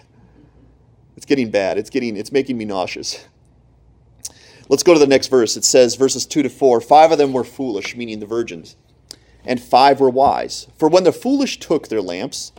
[1.15, 1.77] It's getting bad.
[1.77, 3.25] It's getting it's making me nauseous.
[4.67, 5.55] Let's go to the next verse.
[5.55, 8.75] It says verses 2 to 4, five of them were foolish, meaning the virgins,
[9.45, 10.67] and five were wise.
[10.77, 12.51] For when the foolish took their lamps,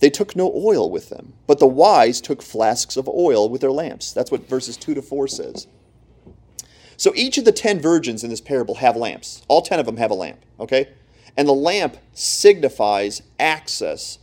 [0.00, 3.70] they took no oil with them, but the wise took flasks of oil with their
[3.70, 4.12] lamps.
[4.12, 5.66] That's what verses 2 to 4 says.
[6.96, 9.42] So each of the 10 virgins in this parable have lamps.
[9.48, 10.88] All 10 of them have a lamp, okay?
[11.36, 14.18] And the lamp signifies access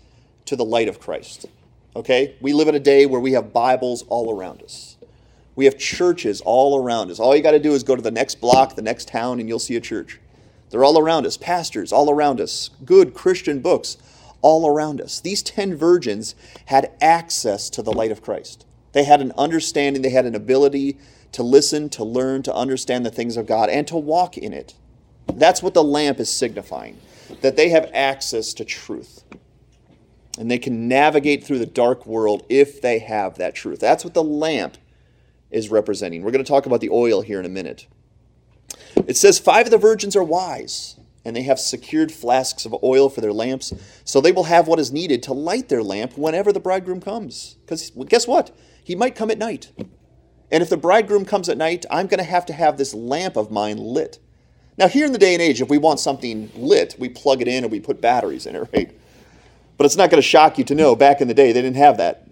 [0.45, 1.45] to the light of Christ.
[1.95, 2.35] Okay?
[2.41, 4.97] We live in a day where we have Bibles all around us.
[5.55, 7.19] We have churches all around us.
[7.19, 9.49] All you got to do is go to the next block, the next town, and
[9.49, 10.19] you'll see a church.
[10.69, 11.37] They're all around us.
[11.37, 12.69] Pastors all around us.
[12.85, 13.97] Good Christian books
[14.41, 15.19] all around us.
[15.19, 18.65] These 10 virgins had access to the light of Christ.
[18.93, 20.97] They had an understanding, they had an ability
[21.33, 24.75] to listen, to learn, to understand the things of God, and to walk in it.
[25.33, 26.97] That's what the lamp is signifying
[27.41, 29.23] that they have access to truth.
[30.39, 33.79] And they can navigate through the dark world if they have that truth.
[33.79, 34.77] That's what the lamp
[35.51, 36.23] is representing.
[36.23, 37.87] We're going to talk about the oil here in a minute.
[39.07, 43.09] It says, Five of the virgins are wise, and they have secured flasks of oil
[43.09, 46.51] for their lamps, so they will have what is needed to light their lamp whenever
[46.53, 47.55] the bridegroom comes.
[47.65, 48.55] Because guess what?
[48.83, 49.71] He might come at night.
[50.51, 53.35] And if the bridegroom comes at night, I'm going to have to have this lamp
[53.35, 54.19] of mine lit
[54.77, 57.47] Now, here in the day and age, if we want something lit, we plug it
[57.47, 58.91] in and we put batteries in it, right?
[59.77, 61.77] But it's not going to shock you to know back in the day they didn't
[61.77, 62.27] have that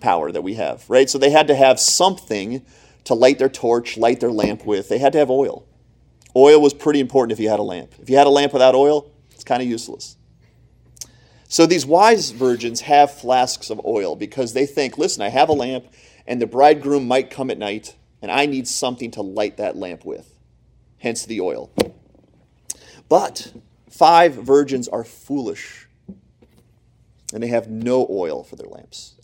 [0.00, 1.08] power that we have, right?
[1.10, 2.64] So they had to have something
[3.04, 4.88] to light their torch, light their lamp with.
[4.88, 5.66] They had to have oil.
[6.36, 7.94] Oil was pretty important if you had a lamp.
[7.98, 10.16] If you had a lamp without oil, it's kind of useless.
[11.48, 15.52] So these wise virgins have flasks of oil because they think, listen, I have a
[15.52, 15.86] lamp
[16.26, 20.04] and the bridegroom might come at night and I need something to light that lamp
[20.04, 20.32] with.
[20.98, 21.72] Hence the oil.
[23.08, 23.52] But
[23.88, 25.88] five virgins are foolish
[27.32, 29.14] and they have no oil for their lamps.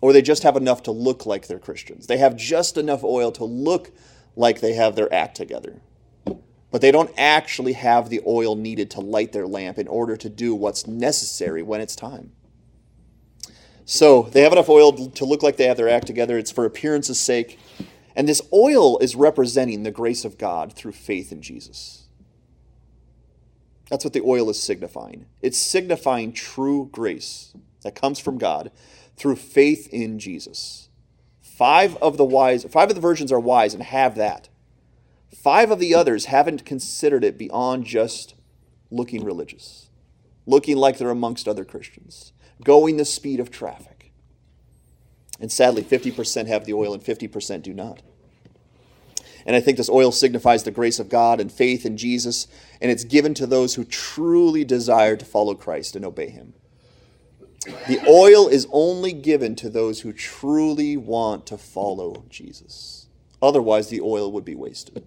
[0.00, 2.06] Or they just have enough to look like they're Christians.
[2.06, 3.92] They have just enough oil to look
[4.36, 5.80] like they have their act together.
[6.70, 10.28] But they don't actually have the oil needed to light their lamp in order to
[10.28, 12.32] do what's necessary when it's time.
[13.86, 16.36] So they have enough oil to look like they have their act together.
[16.36, 17.58] It's for appearance's sake.
[18.14, 22.08] And this oil is representing the grace of God through faith in Jesus.
[23.88, 25.26] That's what the oil is signifying.
[25.40, 28.72] It's signifying true grace that comes from God
[29.16, 30.85] through faith in Jesus.
[31.56, 34.50] Five of the wise, five of the virgins are wise and have that.
[35.34, 38.34] Five of the others haven't considered it beyond just
[38.90, 39.88] looking religious,
[40.44, 44.12] looking like they're amongst other Christians, going the speed of traffic.
[45.40, 48.02] And sadly, 50% have the oil and 50% do not.
[49.46, 52.48] And I think this oil signifies the grace of God and faith in Jesus,
[52.82, 56.52] and it's given to those who truly desire to follow Christ and obey Him.
[57.88, 63.08] The oil is only given to those who truly want to follow Jesus.
[63.42, 65.06] Otherwise, the oil would be wasted.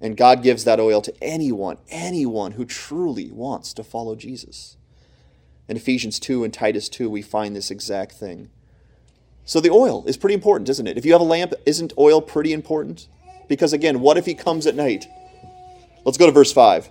[0.00, 4.76] And God gives that oil to anyone, anyone who truly wants to follow Jesus.
[5.68, 8.50] In Ephesians 2 and Titus 2, we find this exact thing.
[9.44, 10.98] So the oil is pretty important, isn't it?
[10.98, 13.08] If you have a lamp, isn't oil pretty important?
[13.48, 15.06] Because again, what if he comes at night?
[16.04, 16.88] Let's go to verse 5.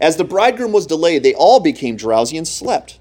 [0.00, 3.00] As the bridegroom was delayed, they all became drowsy and slept.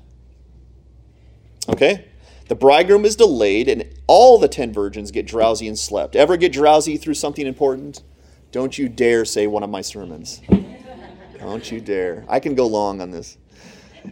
[1.69, 2.05] Okay?
[2.47, 6.15] The bridegroom is delayed, and all the ten virgins get drowsy and slept.
[6.15, 8.03] Ever get drowsy through something important?
[8.51, 10.41] Don't you dare say one of my sermons.
[11.37, 12.25] Don't you dare.
[12.27, 13.37] I can go long on this.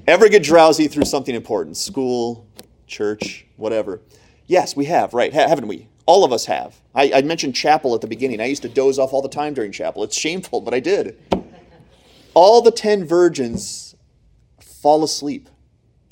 [0.07, 1.77] Ever get drowsy through something important?
[1.77, 2.45] School,
[2.85, 4.01] church, whatever.
[4.47, 5.33] Yes, we have, right?
[5.33, 5.87] Haven't we?
[6.05, 6.79] All of us have.
[6.93, 8.39] I, I, mentioned chapel at the beginning.
[8.39, 10.03] I used to doze off all the time during chapel.
[10.03, 11.17] It's shameful, but I did.
[12.35, 13.95] All the ten virgins
[14.59, 15.49] fall asleep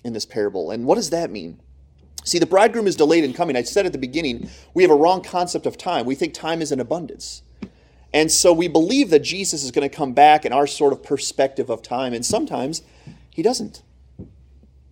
[0.03, 0.71] in this parable.
[0.71, 1.59] And what does that mean?
[2.23, 3.55] See, the bridegroom is delayed in coming.
[3.55, 6.05] I said at the beginning, we have a wrong concept of time.
[6.05, 7.43] We think time is in abundance.
[8.13, 11.03] And so we believe that Jesus is going to come back in our sort of
[11.03, 12.13] perspective of time.
[12.13, 12.83] And sometimes
[13.29, 13.83] he doesn't.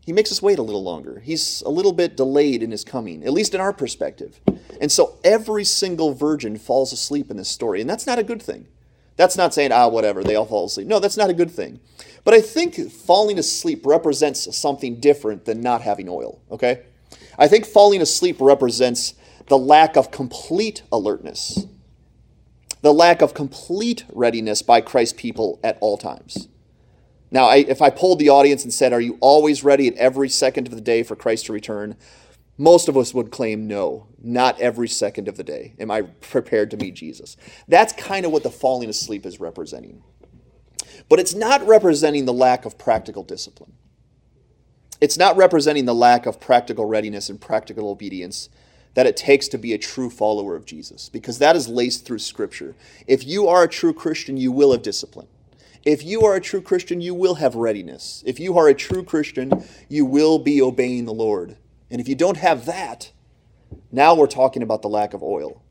[0.05, 1.19] He makes us wait a little longer.
[1.19, 4.41] He's a little bit delayed in his coming, at least in our perspective.
[4.81, 7.79] And so every single virgin falls asleep in this story.
[7.79, 8.67] And that's not a good thing.
[9.17, 10.87] That's not saying, ah, whatever, they all fall asleep.
[10.87, 11.79] No, that's not a good thing.
[12.23, 16.83] But I think falling asleep represents something different than not having oil, okay?
[17.37, 19.15] I think falling asleep represents
[19.47, 21.65] the lack of complete alertness,
[22.81, 26.47] the lack of complete readiness by Christ's people at all times.
[27.31, 30.29] Now, I, if I polled the audience and said, Are you always ready at every
[30.29, 31.95] second of the day for Christ to return?
[32.61, 35.73] Most of us would claim no, not every second of the day.
[35.79, 37.35] Am I prepared to meet Jesus?
[37.67, 40.03] That's kind of what the falling asleep is representing.
[41.09, 43.73] But it's not representing the lack of practical discipline.
[45.01, 48.47] It's not representing the lack of practical readiness and practical obedience
[48.93, 52.19] that it takes to be a true follower of Jesus, because that is laced through
[52.19, 52.75] Scripture.
[53.07, 55.29] If you are a true Christian, you will have discipline.
[55.83, 58.21] If you are a true Christian, you will have readiness.
[58.23, 61.57] If you are a true Christian, you will be obeying the Lord.
[61.91, 63.11] And if you don't have that,
[63.91, 65.61] now we're talking about the lack of oil.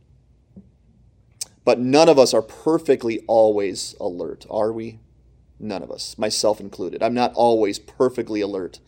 [1.64, 5.00] But none of us are perfectly always alert, are we?
[5.58, 7.02] None of us, myself included.
[7.02, 8.80] I'm not always perfectly alert.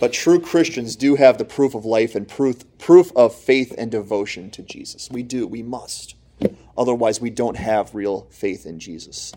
[0.00, 3.90] But true Christians do have the proof of life and proof, proof of faith and
[3.90, 5.10] devotion to Jesus.
[5.10, 6.14] We do, we must.
[6.76, 9.32] Otherwise, we don't have real faith in Jesus.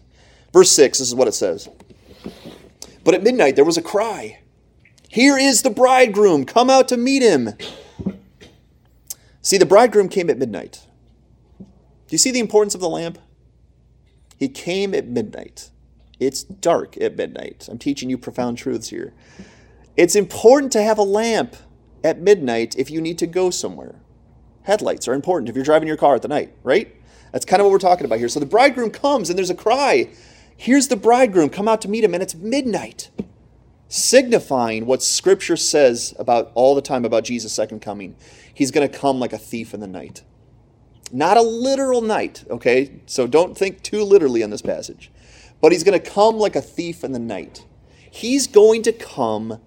[0.54, 1.70] Verse 6, this is what it says.
[3.04, 4.40] But at midnight there was a cry
[5.18, 7.50] Here is the bridegroom, come out to meet him.
[9.42, 10.86] See, the bridegroom came at midnight.
[11.58, 11.66] Do
[12.12, 13.18] you see the importance of the lamp?
[14.38, 15.72] He came at midnight.
[16.20, 17.68] It's dark at midnight.
[17.68, 19.16] I'm teaching you profound truths here.
[19.96, 21.56] It's important to have a lamp
[22.04, 23.96] at midnight if you need to go somewhere.
[24.66, 26.96] Headlights are important if you're driving your car at the night, right?
[27.32, 28.30] That's kind of what we're talking about here.
[28.30, 30.12] So the bridegroom comes and there's a cry
[30.60, 33.12] Here's the bridegroom, come out to meet him, and it's midnight,
[33.90, 38.16] signifying what Scripture says about all the time about Jesus' second coming.
[38.54, 40.24] He's going to come like a thief in the night.
[41.12, 43.02] Not a literal night, okay?
[43.06, 45.12] So don't think too literally on this passage.
[45.62, 47.66] But he's going to come like a thief in the night.
[48.10, 49.60] He's going to come,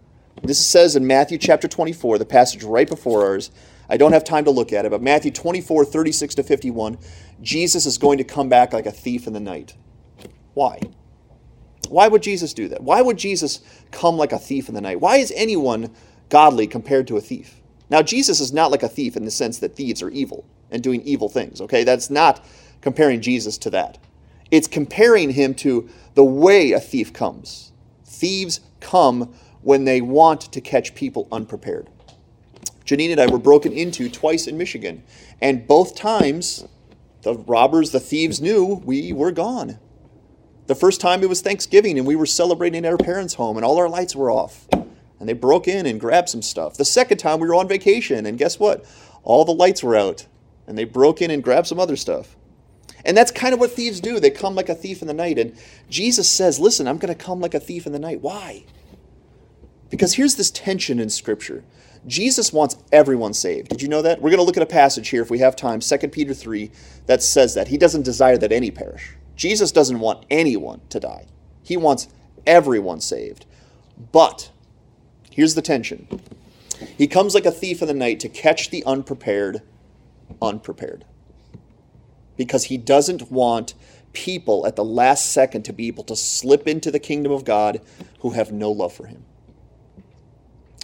[0.42, 3.50] this says in Matthew chapter 24, the passage right before ours.
[3.88, 6.98] I don't have time to look at it, but Matthew 24, 36 to 51,
[7.40, 9.76] Jesus is going to come back like a thief in the night.
[10.54, 10.80] Why?
[11.90, 12.82] Why would Jesus do that?
[12.82, 13.60] Why would Jesus
[13.90, 15.00] come like a thief in the night?
[15.00, 15.90] Why is anyone
[16.28, 17.60] godly compared to a thief?
[17.90, 20.82] Now, Jesus is not like a thief in the sense that thieves are evil and
[20.82, 21.82] doing evil things, okay?
[21.82, 22.44] That's not
[22.80, 23.98] comparing Jesus to that.
[24.50, 27.72] It's comparing him to the way a thief comes.
[28.04, 31.88] Thieves come when they want to catch people unprepared.
[32.84, 35.02] Janine and I were broken into twice in Michigan,
[35.40, 36.66] and both times
[37.22, 39.78] the robbers, the thieves knew we were gone.
[40.70, 43.66] The first time it was Thanksgiving and we were celebrating at our parents' home and
[43.66, 44.68] all our lights were off.
[44.70, 46.76] And they broke in and grabbed some stuff.
[46.76, 48.84] The second time we were on vacation and guess what?
[49.24, 50.28] All the lights were out
[50.68, 52.36] and they broke in and grabbed some other stuff.
[53.04, 54.20] And that's kind of what thieves do.
[54.20, 55.40] They come like a thief in the night.
[55.40, 55.58] And
[55.88, 58.20] Jesus says, Listen, I'm going to come like a thief in the night.
[58.20, 58.62] Why?
[59.90, 61.64] Because here's this tension in Scripture.
[62.06, 63.70] Jesus wants everyone saved.
[63.70, 64.22] Did you know that?
[64.22, 66.70] We're going to look at a passage here, if we have time, 2 Peter 3,
[67.06, 67.66] that says that.
[67.66, 69.16] He doesn't desire that any perish.
[69.40, 71.24] Jesus doesn't want anyone to die,
[71.62, 72.08] He wants
[72.46, 73.46] everyone saved.
[74.12, 74.50] But
[75.30, 76.06] here's the tension
[76.98, 79.62] He comes like a thief in the night to catch the unprepared
[80.42, 81.06] unprepared.
[82.36, 83.72] Because He doesn't want
[84.12, 87.80] people at the last second to be able to slip into the kingdom of God
[88.18, 89.24] who have no love for Him,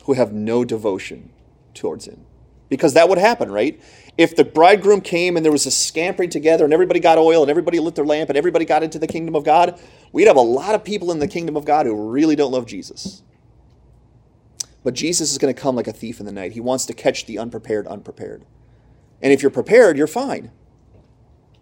[0.05, 1.29] who have no devotion
[1.75, 2.25] towards Him.
[2.71, 3.79] Because that would happen, right?
[4.19, 7.51] If the bridegroom came and there was a scampering together and everybody got oil and
[7.51, 9.79] everybody lit their lamp and everybody got into the kingdom of God,
[10.13, 12.67] we'd have a lot of people in the kingdom of God who really don't love
[12.67, 13.23] Jesus.
[14.83, 16.53] But Jesus is going to come like a thief in the night.
[16.53, 18.47] He wants to catch the unprepared, unprepared.
[19.21, 20.51] And if you're prepared, you're fine.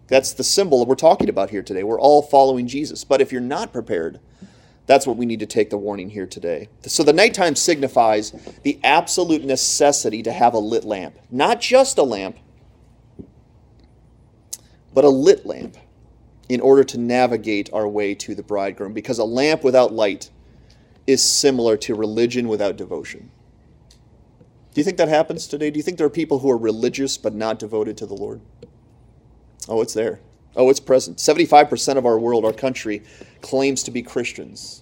[0.07, 1.83] That's the symbol that we're talking about here today.
[1.83, 3.03] We're all following Jesus.
[3.03, 4.19] But if you're not prepared,
[4.85, 6.69] that's what we need to take the warning here today.
[6.83, 8.31] So the nighttime signifies
[8.61, 11.15] the absolute necessity to have a lit lamp.
[11.31, 12.37] Not just a lamp,
[14.95, 15.77] but a lit lamp
[16.49, 18.93] in order to navigate our way to the bridegroom.
[18.93, 20.31] Because a lamp without light
[21.05, 23.29] is similar to religion without devotion.
[24.73, 25.69] Do you think that happens today?
[25.69, 28.41] Do you think there are people who are religious but not devoted to the Lord?
[29.67, 30.19] Oh, it's there.
[30.55, 31.17] Oh, it's present.
[31.17, 33.03] 75% of our world, our country,
[33.41, 34.81] claims to be Christians.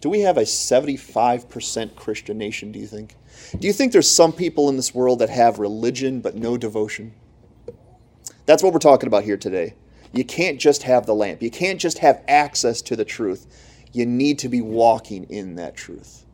[0.00, 3.14] Do we have a 75% Christian nation, do you think?
[3.58, 7.14] Do you think there's some people in this world that have religion but no devotion?
[8.46, 9.74] That's what we're talking about here today.
[10.12, 13.46] You can't just have the lamp, you can't just have access to the truth.
[13.92, 16.24] You need to be walking in that truth.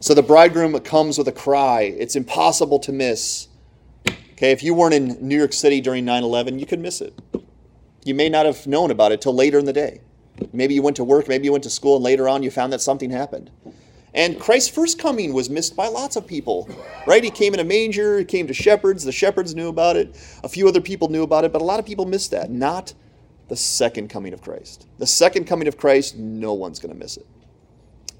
[0.00, 1.82] So the bridegroom comes with a cry.
[1.82, 3.48] It's impossible to miss.
[4.32, 7.20] Okay, if you weren't in New York City during 9 11, you could miss it.
[8.04, 10.00] You may not have known about it till later in the day.
[10.52, 12.72] Maybe you went to work, maybe you went to school, and later on you found
[12.72, 13.50] that something happened.
[14.14, 16.68] And Christ's first coming was missed by lots of people,
[17.06, 17.24] right?
[17.24, 20.48] He came in a manger, he came to shepherds, the shepherds knew about it, a
[20.48, 22.50] few other people knew about it, but a lot of people missed that.
[22.50, 22.92] Not
[23.48, 24.86] the second coming of Christ.
[24.98, 27.26] The second coming of Christ, no one's going to miss it.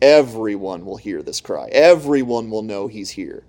[0.00, 3.44] Everyone will hear this cry, everyone will know he's here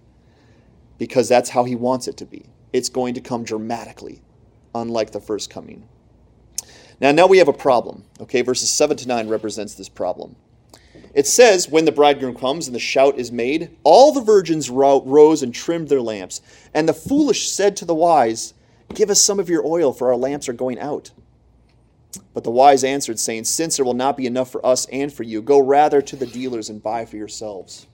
[0.98, 2.46] because that's how he wants it to be.
[2.72, 4.22] It's going to come dramatically,
[4.76, 5.88] unlike the first coming.
[7.00, 8.06] Now, now we have a problem.
[8.20, 10.36] Okay, verses 7 to 9 represents this problem.
[11.14, 15.04] It says, When the bridegroom comes and the shout is made, all the virgins ro-
[15.06, 16.42] rose and trimmed their lamps.
[16.74, 18.54] And the foolish said to the wise,
[18.94, 21.12] Give us some of your oil, for our lamps are going out.
[22.34, 25.24] But the wise answered, saying, Since there will not be enough for us and for
[25.24, 27.88] you, go rather to the dealers and buy for yourselves.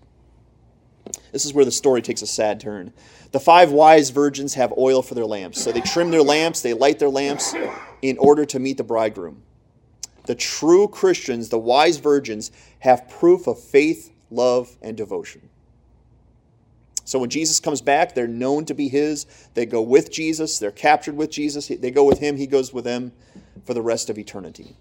[1.32, 2.94] This is where the story takes a sad turn.
[3.32, 5.62] The five wise virgins have oil for their lamps.
[5.62, 7.54] So they trim their lamps, they light their lamps
[8.02, 9.44] in order to meet the bridegroom.
[10.30, 12.52] The true Christians, the wise virgins,
[12.82, 15.50] have proof of faith, love, and devotion.
[17.04, 19.26] So when Jesus comes back, they're known to be his.
[19.56, 21.70] They go with Jesus, they're captured with Jesus.
[21.70, 23.12] They go with him, he goes with them
[23.66, 24.76] for the rest of eternity.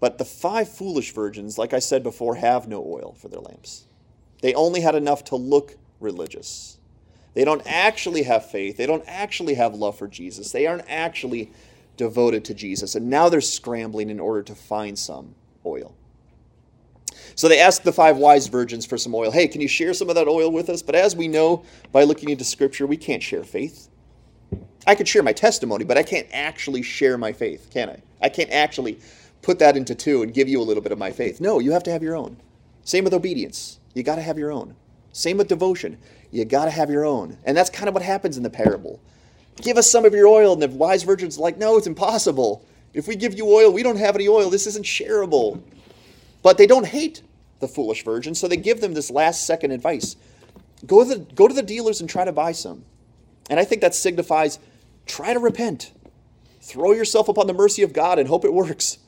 [0.00, 3.84] But the five foolish virgins, like I said before, have no oil for their lamps.
[4.40, 6.78] They only had enough to look religious.
[7.34, 8.78] They don't actually have faith.
[8.78, 10.52] They don't actually have love for Jesus.
[10.52, 11.52] They aren't actually
[11.96, 12.94] devoted to Jesus.
[12.94, 15.34] And now they're scrambling in order to find some
[15.64, 15.94] oil.
[17.36, 19.30] So they asked the five wise virgins for some oil.
[19.30, 20.82] Hey, can you share some of that oil with us?
[20.82, 23.88] But as we know by looking into Scripture, we can't share faith.
[24.86, 28.02] I could share my testimony, but I can't actually share my faith, can I?
[28.20, 28.98] I can't actually
[29.42, 31.40] put that into two and give you a little bit of my faith.
[31.40, 32.36] No, you have to have your own.
[32.82, 33.80] Same with obedience.
[33.94, 34.76] You got to have your own.
[35.12, 35.98] Same with devotion.
[36.30, 37.38] You got to have your own.
[37.44, 39.00] And that's kind of what happens in the parable.
[39.56, 40.52] Give us some of your oil.
[40.52, 42.64] And the wise virgin's like, No, it's impossible.
[42.92, 44.50] If we give you oil, we don't have any oil.
[44.50, 45.60] This isn't shareable.
[46.42, 47.22] But they don't hate
[47.60, 50.16] the foolish virgin, so they give them this last second advice.
[50.86, 52.84] Go to the, go to the dealers and try to buy some.
[53.50, 54.58] And I think that signifies
[55.06, 55.92] try to repent.
[56.60, 58.98] Throw yourself upon the mercy of God and hope it works.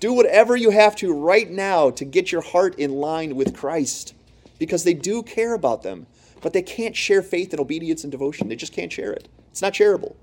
[0.00, 4.14] Do whatever you have to right now to get your heart in line with Christ
[4.58, 6.06] because they do care about them,
[6.40, 8.48] but they can't share faith and obedience and devotion.
[8.48, 9.28] They just can't share it.
[9.50, 10.14] It's not shareable.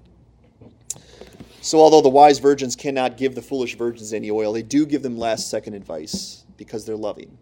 [1.61, 5.01] So, although the wise virgins cannot give the foolish virgins any oil, they do give
[5.01, 7.38] them last second advice because they're loving.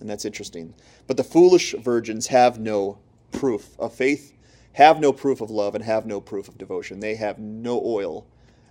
[0.00, 0.74] And that's interesting.
[1.06, 2.98] But the foolish virgins have no
[3.32, 4.34] proof of faith,
[4.72, 7.00] have no proof of love, and have no proof of devotion.
[7.00, 8.26] They have no oil.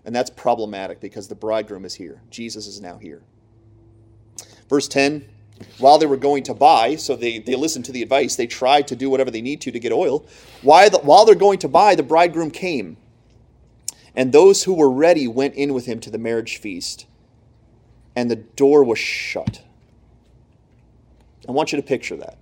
[0.06, 2.24] And that's problematic because the bridegroom is here.
[2.32, 3.22] Jesus is now here.
[4.68, 5.26] Verse 10
[5.78, 8.88] while they were going to buy, so they, they listened to the advice, they tried
[8.88, 10.26] to do whatever they need to to get oil.
[10.62, 12.98] While, the, while they're going to buy, the bridegroom came.
[14.16, 17.06] And those who were ready went in with him to the marriage feast,
[18.16, 19.62] and the door was shut.
[21.48, 22.38] I want you to picture that.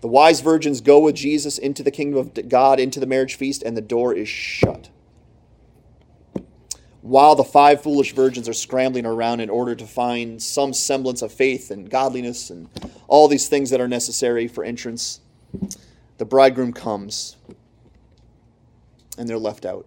[0.00, 3.62] The wise virgins go with Jesus into the kingdom of God, into the marriage feast,
[3.62, 4.90] and the door is shut
[7.02, 11.32] while the five foolish virgins are scrambling around in order to find some semblance of
[11.32, 12.68] faith and godliness and
[13.08, 15.20] all these things that are necessary for entrance,
[16.18, 17.36] the bridegroom comes
[19.18, 19.86] and they're left out.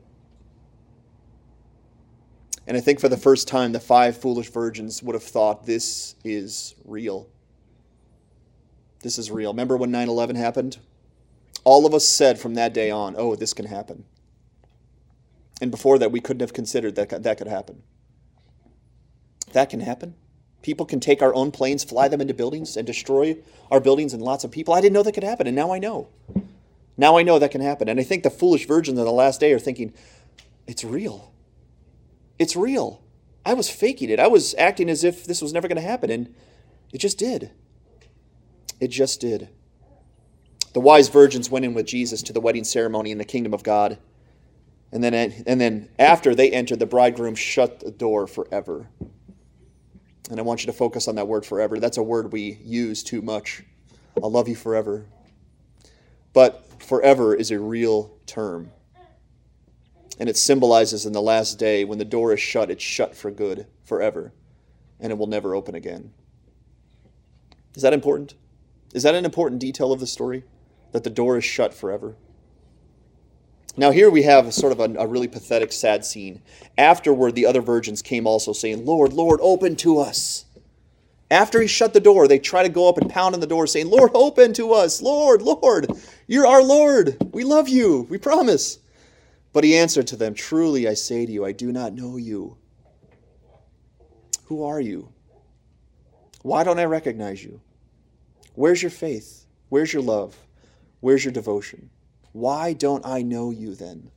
[2.68, 6.16] And I think for the first time, the five foolish virgins would have thought this
[6.24, 7.28] is real.
[9.01, 9.51] This is real.
[9.51, 10.80] Remember when 9 11 happened?
[11.63, 14.03] All of us said from that day on, oh, this can happen.
[15.62, 17.84] And before that, we couldn't have considered that that could happen.
[19.53, 20.16] That can happen.
[20.62, 23.38] People can take our own planes, fly them into buildings, and destroy
[23.72, 24.74] our buildings and lots of people.
[24.74, 26.10] I didn't know that could happen, and now I know.
[26.97, 27.88] Now I know that can happen.
[27.88, 29.93] And I think the foolish virgins in the last day are thinking,
[30.68, 31.32] it's real.
[32.39, 33.01] It's real.
[33.45, 34.20] I was faking it.
[34.20, 36.34] I was acting as if this was never going to happen, and
[36.91, 37.51] it just did.
[38.80, 39.49] It just did.
[40.74, 43.64] The wise virgins went in with Jesus to the wedding ceremony in the kingdom of
[43.64, 43.99] God.
[44.91, 45.13] And then,
[45.45, 48.88] and then after they entered, the bridegroom shut the door forever.
[50.29, 51.79] And I want you to focus on that word forever.
[51.79, 53.63] That's a word we use too much.
[54.21, 55.05] I'll love you forever.
[56.33, 58.71] But forever is a real term.
[60.19, 63.31] And it symbolizes in the last day when the door is shut, it's shut for
[63.31, 64.33] good, forever.
[64.99, 66.13] And it will never open again.
[67.75, 68.36] Is that important?
[68.93, 70.45] Is that an important detail of the story?
[70.93, 72.15] That the door is shut forever?
[73.78, 76.41] Now, here we have sort of a, a, really pathetic, sad scene.
[76.78, 80.45] Afterward, the other virgins came also saying, Lord, Lord, open to us.
[81.30, 83.67] After he shut the door, they try to go up and pound on the door,
[83.67, 85.01] saying, Lord, open to us.
[85.01, 85.88] Lord, Lord,
[86.28, 87.17] you're our Lord.
[87.34, 88.07] We love you.
[88.09, 88.80] We promise.
[89.51, 92.57] But he answered to them, Truly I say to you, I do not know you.
[94.45, 95.11] Who are you?
[96.43, 97.59] Why don't I recognize you?
[98.53, 99.45] Where's your faith?
[99.69, 100.38] Where's your love?
[100.99, 101.89] Where's your devotion?
[102.36, 104.11] Why don't I know you then?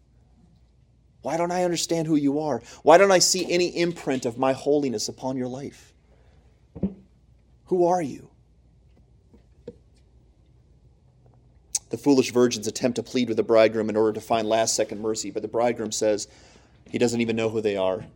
[1.22, 2.60] Why don't I understand who you are?
[2.82, 5.92] Why don't I see any imprint of my holiness upon your life?
[7.66, 8.28] Who are you?
[11.90, 15.00] The foolish virgins attempt to plead with the bridegroom in order to find last second
[15.00, 16.26] mercy, but the bridegroom says
[16.90, 18.06] he doesn't even know who they are.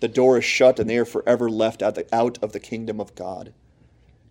[0.00, 1.98] The door is shut and they are forever left out
[2.42, 3.52] of the kingdom of God.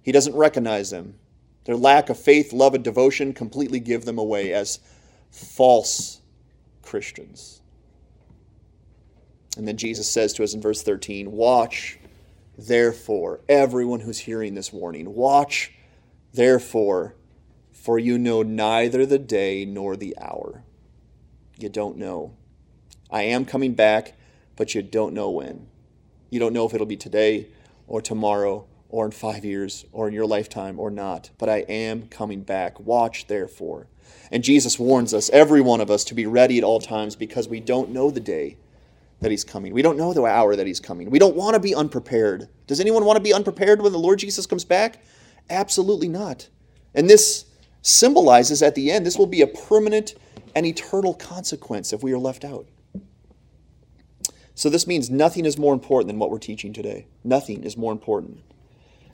[0.02, 1.20] He doesn't recognize them.
[1.66, 4.80] Their lack of faith, love, and devotion completely give them away as
[5.32, 6.22] false
[6.82, 7.62] Christians.
[9.58, 12.00] And then Jesus says to us in verse 13, Watch,
[12.58, 15.74] therefore, everyone who's hearing this warning, watch,
[16.34, 17.16] therefore,
[17.72, 20.64] for you know neither the day nor the hour.
[21.58, 22.36] You don't know.
[23.10, 24.14] I am coming back,
[24.56, 25.68] but you don't know when.
[26.30, 27.48] You don't know if it'll be today
[27.88, 32.08] or tomorrow or in five years or in your lifetime or not, but I am
[32.08, 32.80] coming back.
[32.80, 33.88] Watch, therefore.
[34.32, 37.48] And Jesus warns us, every one of us, to be ready at all times because
[37.48, 38.58] we don't know the day
[39.20, 39.74] that he's coming.
[39.74, 41.10] We don't know the hour that he's coming.
[41.10, 42.50] We don't want to be unprepared.
[42.68, 45.04] Does anyone want to be unprepared when the Lord Jesus comes back?
[45.50, 46.50] Absolutely not.
[46.96, 47.46] And this
[47.82, 50.16] symbolizes at the end, this will be a permanent
[50.56, 52.68] and eternal consequence if we are left out.
[54.56, 57.08] So this means nothing is more important than what we're teaching today.
[57.24, 58.40] Nothing is more important.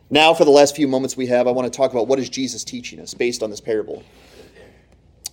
[0.10, 2.30] Now, for the last few moments we have, I want to talk about what is
[2.30, 4.04] Jesus teaching us based on this parable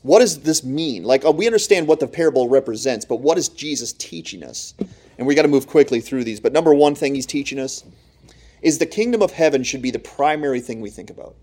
[0.04, 1.02] what does this mean?
[1.02, 4.74] Like, oh, we understand what the parable represents, but what is Jesus teaching us?
[5.16, 6.40] And we got to move quickly through these.
[6.40, 7.82] But number one thing he's teaching us
[8.60, 11.36] is the kingdom of heaven should be the primary thing we think about.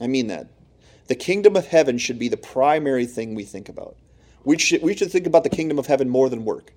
[0.00, 0.46] I mean that.
[1.08, 3.96] The kingdom of heaven should be the primary thing we think about.
[4.44, 6.72] We should, we should think about the kingdom of heaven more than work,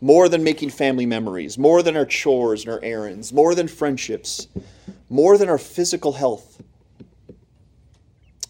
[0.00, 4.48] more than making family memories, more than our chores and our errands, more than friendships,
[5.10, 6.62] more than our physical health.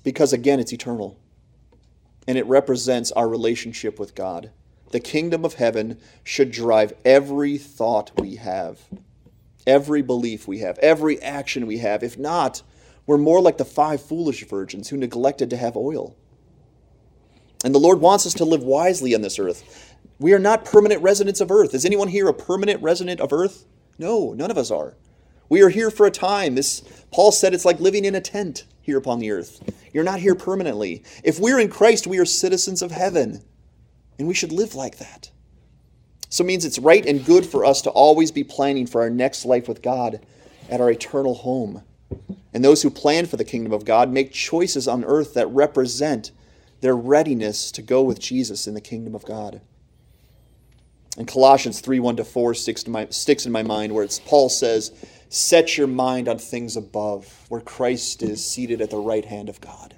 [0.07, 1.19] Because again, it's eternal
[2.29, 4.53] and it represents our relationship with God.
[4.93, 8.79] The kingdom of heaven should drive every thought we have,
[9.67, 12.05] every belief we have, every action we have.
[12.05, 12.63] If not,
[13.05, 16.15] we're more like the five foolish virgins who neglected to have oil.
[17.65, 19.93] And the Lord wants us to live wisely on this earth.
[20.21, 21.75] We are not permanent residents of earth.
[21.75, 23.67] Is anyone here a permanent resident of earth?
[23.99, 24.95] No, none of us are.
[25.49, 26.55] We are here for a time.
[26.55, 26.83] This
[27.13, 29.63] Paul said it's like living in a tent here upon the earth.
[29.93, 31.03] You're not here permanently.
[31.25, 33.43] If we're in Christ, we are citizens of heaven.
[34.19, 35.31] And we should live like that.
[36.29, 39.11] So it means it's right and good for us to always be planning for our
[39.11, 40.21] next life with God
[40.69, 41.83] at our eternal home.
[42.53, 46.33] And those who plan for the kingdom of God make choices on earth that represent
[46.81, 49.61] their readiness to go with Jesus in the kingdom of God.
[51.17, 54.93] And Colossians 3 1 to 4 sticks, sticks in my mind, where it's, Paul says,
[55.29, 59.61] Set your mind on things above, where Christ is seated at the right hand of
[59.61, 59.95] God.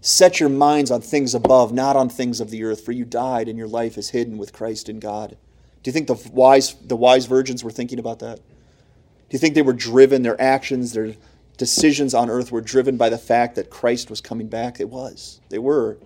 [0.00, 3.48] Set your minds on things above, not on things of the earth, for you died
[3.48, 5.36] and your life is hidden with Christ in God.
[5.82, 8.36] Do you think the wise, the wise virgins were thinking about that?
[8.36, 11.14] Do you think they were driven, their actions, their
[11.56, 14.80] decisions on earth were driven by the fact that Christ was coming back?
[14.80, 15.40] It was.
[15.48, 15.96] They were.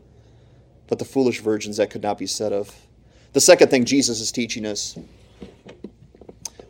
[0.86, 2.74] But the foolish virgins, that could not be said of.
[3.32, 4.96] The second thing Jesus is teaching us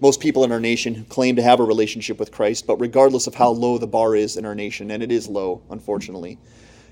[0.01, 3.26] most people in our nation who claim to have a relationship with Christ, but regardless
[3.26, 6.38] of how low the bar is in our nation, and it is low, unfortunately,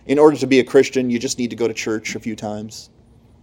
[0.06, 2.36] in order to be a Christian, you just need to go to church a few
[2.36, 2.90] times,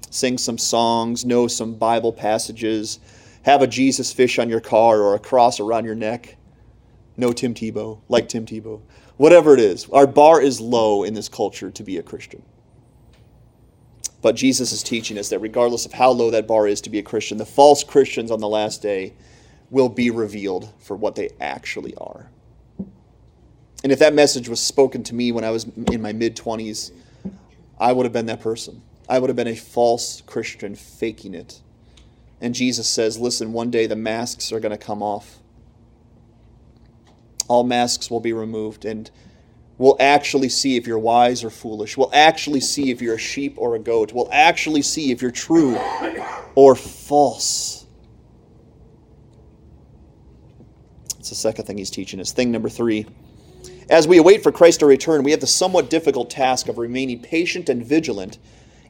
[0.09, 2.99] sing some songs, know some Bible passages,
[3.43, 6.38] have a Jesus fish on your car or a cross around your neck.
[7.18, 8.82] No Tim Tebow, like Tim Tebow.
[9.18, 12.43] Whatever it is, our bar is low in this culture to be a Christian.
[14.22, 16.97] But Jesus is teaching us that regardless of how low that bar is to be
[16.97, 19.14] a Christian, the false Christians on the last day
[19.74, 22.30] will be revealed for what they actually are.
[23.84, 26.91] And if that message was spoken to me when I was in my mid 20s,
[27.80, 28.84] I would have been that person.
[29.09, 31.59] I would have been a false Christian faking it.
[32.39, 35.39] And Jesus says, listen, one day the masks are going to come off.
[37.47, 39.09] All masks will be removed, and
[39.78, 41.97] we'll actually see if you're wise or foolish.
[41.97, 44.13] We'll actually see if you're a sheep or a goat.
[44.13, 45.78] We'll actually see if you're true
[46.55, 47.82] or false.
[51.24, 52.34] It's the second thing he's teaching us.
[52.34, 53.05] Thing number three.
[53.89, 57.21] As we await for Christ to return, we have the somewhat difficult task of remaining
[57.21, 58.39] patient and vigilant,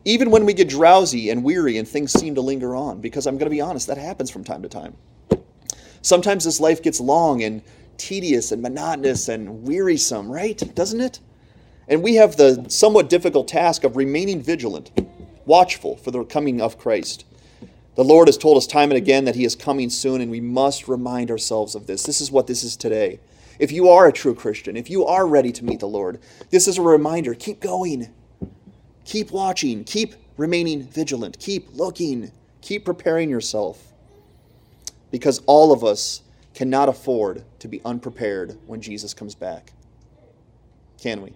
[0.04, 3.02] even when we get drowsy and weary and things seem to linger on.
[3.02, 4.96] Because I'm going to be honest, that happens from time to time.
[6.02, 7.62] Sometimes this life gets long and
[7.98, 10.58] tedious and monotonous and wearisome, right?
[10.74, 11.20] Doesn't it?
[11.88, 14.90] And we have the somewhat difficult task of remaining vigilant,
[15.46, 17.26] watchful for the coming of Christ.
[17.96, 20.42] The Lord has told us time and again that He is coming soon, and we
[20.42, 22.04] must remind ourselves of this.
[22.04, 23.20] This is what this is today.
[23.60, 26.20] If you are a true Christian, if you are ready to meet the Lord,
[26.50, 28.10] this is a reminder keep going,
[29.06, 32.32] keep watching, keep remaining vigilant, keep looking,
[32.62, 33.94] keep preparing yourself.
[35.12, 36.24] Because all of us
[36.56, 39.72] cannot afford to be unprepared when Jesus comes back.
[41.00, 41.34] Can we?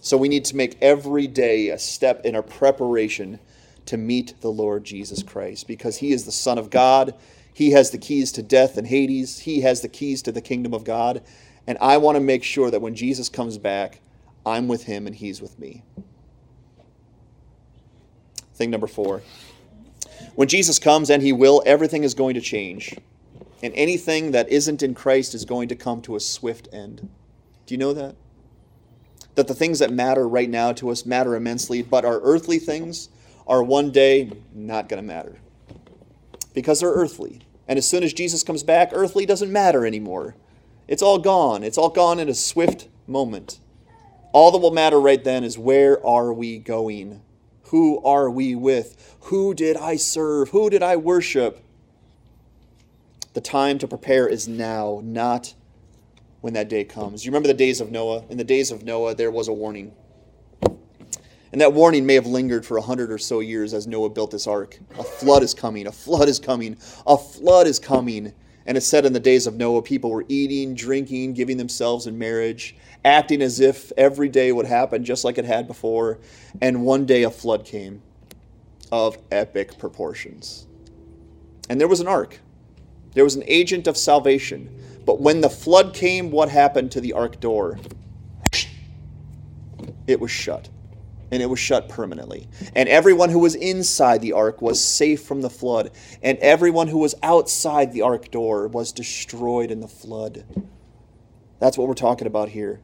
[0.00, 3.38] So we need to make every day a step in our preparation
[3.90, 7.14] to meet the Lord Jesus Christ because he is the Son of God.
[7.52, 9.40] He has the keys to death and Hades.
[9.40, 11.22] He has the keys to the kingdom of God.
[11.66, 14.00] And I want to make sure that when Jesus comes back,
[14.46, 15.82] I'm with him and he's with me.
[18.54, 19.22] Thing number four.
[20.36, 22.96] When Jesus comes, and he will, everything is going to change.
[23.62, 27.08] And anything that isn't in Christ is going to come to a swift end.
[27.66, 28.14] Do you know that?
[29.34, 33.08] That the things that matter right now to us matter immensely, but our earthly things,
[33.50, 35.36] are one day not going to matter
[36.54, 37.40] because they're earthly.
[37.66, 40.36] And as soon as Jesus comes back, earthly doesn't matter anymore.
[40.86, 41.64] It's all gone.
[41.64, 43.58] It's all gone in a swift moment.
[44.32, 47.22] All that will matter right then is where are we going?
[47.64, 49.16] Who are we with?
[49.22, 50.50] Who did I serve?
[50.50, 51.60] Who did I worship?
[53.34, 55.54] The time to prepare is now, not
[56.40, 57.24] when that day comes.
[57.24, 58.24] You remember the days of Noah?
[58.28, 59.92] In the days of Noah, there was a warning.
[61.52, 64.30] And that warning may have lingered for a hundred or so years as Noah built
[64.30, 64.78] this ark.
[64.98, 66.76] A flood is coming, a flood is coming,
[67.06, 68.32] a flood is coming.
[68.66, 72.18] And it said in the days of Noah, people were eating, drinking, giving themselves in
[72.18, 76.18] marriage, acting as if every day would happen just like it had before.
[76.60, 78.02] And one day a flood came
[78.92, 80.66] of epic proportions.
[81.68, 82.38] And there was an ark,
[83.14, 84.76] there was an agent of salvation.
[85.04, 87.78] But when the flood came, what happened to the ark door?
[90.06, 90.68] It was shut.
[91.30, 92.48] And it was shut permanently.
[92.74, 95.90] And everyone who was inside the ark was safe from the flood,
[96.22, 100.44] and everyone who was outside the ark door was destroyed in the flood.
[101.58, 102.80] That's what we're talking about here.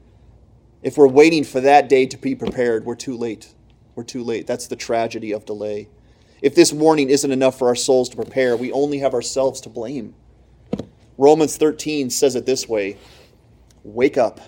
[0.82, 3.53] If we're waiting for that day to be prepared, we're too late.
[3.94, 4.47] We're too late.
[4.47, 5.88] That's the tragedy of delay.
[6.42, 9.70] If this warning isn't enough for our souls to prepare, we only have ourselves to
[9.70, 10.14] blame.
[11.18, 12.99] Romans 13 says it this way
[13.82, 14.40] Wake up.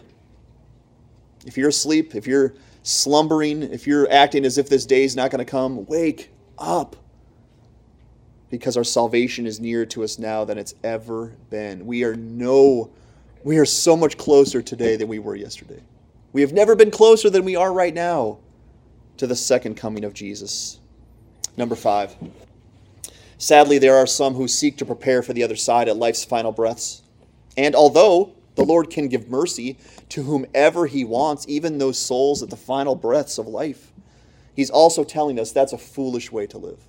[1.46, 5.30] If you're asleep, if you're slumbering, if you're acting as if this day is not
[5.30, 6.96] going to come, wake up.
[8.50, 11.84] Because our salvation is nearer to us now than it's ever been.
[11.84, 12.90] We are no
[13.44, 15.80] we are so much closer today than we were yesterday.
[16.32, 18.38] We have never been closer than we are right now
[19.16, 20.80] to the second coming of Jesus.
[21.56, 22.16] Number 5.
[23.38, 26.52] Sadly, there are some who seek to prepare for the other side at life's final
[26.52, 27.02] breaths.
[27.56, 29.78] And although the Lord can give mercy
[30.10, 33.92] to whomever He wants, even those souls at the final breaths of life.
[34.54, 36.80] He's also telling us that's a foolish way to live.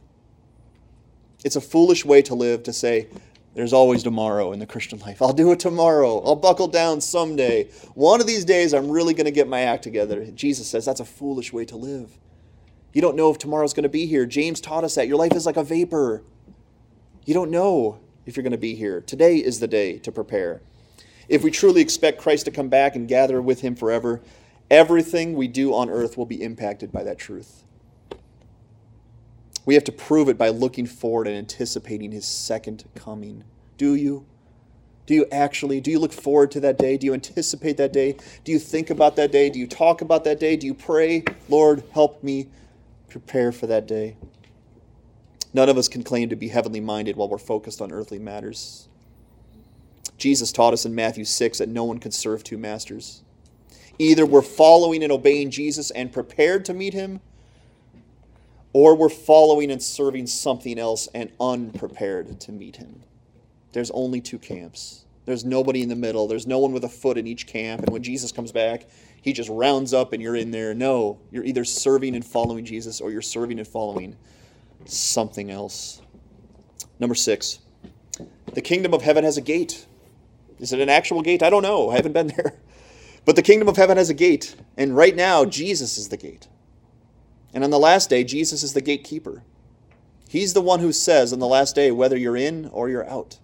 [1.43, 3.07] It's a foolish way to live to say,
[3.55, 5.21] there's always tomorrow in the Christian life.
[5.21, 6.21] I'll do it tomorrow.
[6.23, 7.65] I'll buckle down someday.
[7.93, 10.25] One of these days, I'm really going to get my act together.
[10.27, 12.17] Jesus says that's a foolish way to live.
[12.93, 14.25] You don't know if tomorrow's going to be here.
[14.25, 15.07] James taught us that.
[15.07, 16.23] Your life is like a vapor.
[17.25, 19.01] You don't know if you're going to be here.
[19.01, 20.61] Today is the day to prepare.
[21.29, 24.21] If we truly expect Christ to come back and gather with him forever,
[24.69, 27.63] everything we do on earth will be impacted by that truth.
[29.65, 33.43] We have to prove it by looking forward and anticipating his second coming.
[33.77, 34.25] Do you?
[35.05, 35.79] Do you actually?
[35.79, 36.97] Do you look forward to that day?
[36.97, 38.17] Do you anticipate that day?
[38.43, 39.51] Do you think about that day?
[39.51, 40.55] Do you talk about that day?
[40.55, 42.47] Do you pray, Lord, help me
[43.07, 44.17] prepare for that day?
[45.53, 48.89] None of us can claim to be heavenly minded while we're focused on earthly matters.
[50.19, 53.23] Jesus taught us in Matthew 6 that no one can serve two masters.
[53.97, 57.19] Either we're following and obeying Jesus and prepared to meet him,
[58.71, 63.01] or we're following and serving something else and unprepared to meet him.
[63.71, 65.05] There's only two camps.
[65.25, 66.27] There's nobody in the middle.
[66.27, 67.81] There's no one with a foot in each camp.
[67.81, 68.87] And when Jesus comes back,
[69.21, 70.73] he just rounds up and you're in there.
[70.73, 74.15] No, you're either serving and following Jesus or you're serving and following
[74.85, 76.01] something else.
[76.99, 77.59] Number six,
[78.53, 79.85] the kingdom of heaven has a gate.
[80.59, 81.43] Is it an actual gate?
[81.43, 81.89] I don't know.
[81.89, 82.59] I haven't been there.
[83.25, 86.47] But the kingdom of heaven has a gate, and right now, Jesus is the gate.
[87.53, 89.43] And on the last day, Jesus is the gatekeeper.
[90.29, 93.39] He's the one who says on the last day whether you're in or you're out.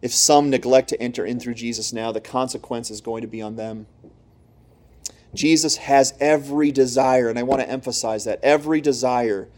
[0.00, 3.42] If some neglect to enter in through Jesus now, the consequence is going to be
[3.42, 3.86] on them.
[5.34, 9.48] Jesus has every desire, and I want to emphasize that every desire,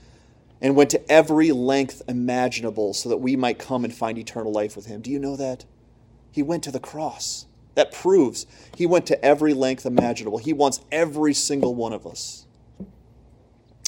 [0.61, 4.75] and went to every length imaginable so that we might come and find eternal life
[4.75, 5.03] with him.
[5.03, 5.67] Do you know that?
[6.37, 7.47] He went to the cross.
[7.77, 10.37] That proves he went to every length imaginable.
[10.37, 12.45] He wants every single one of us.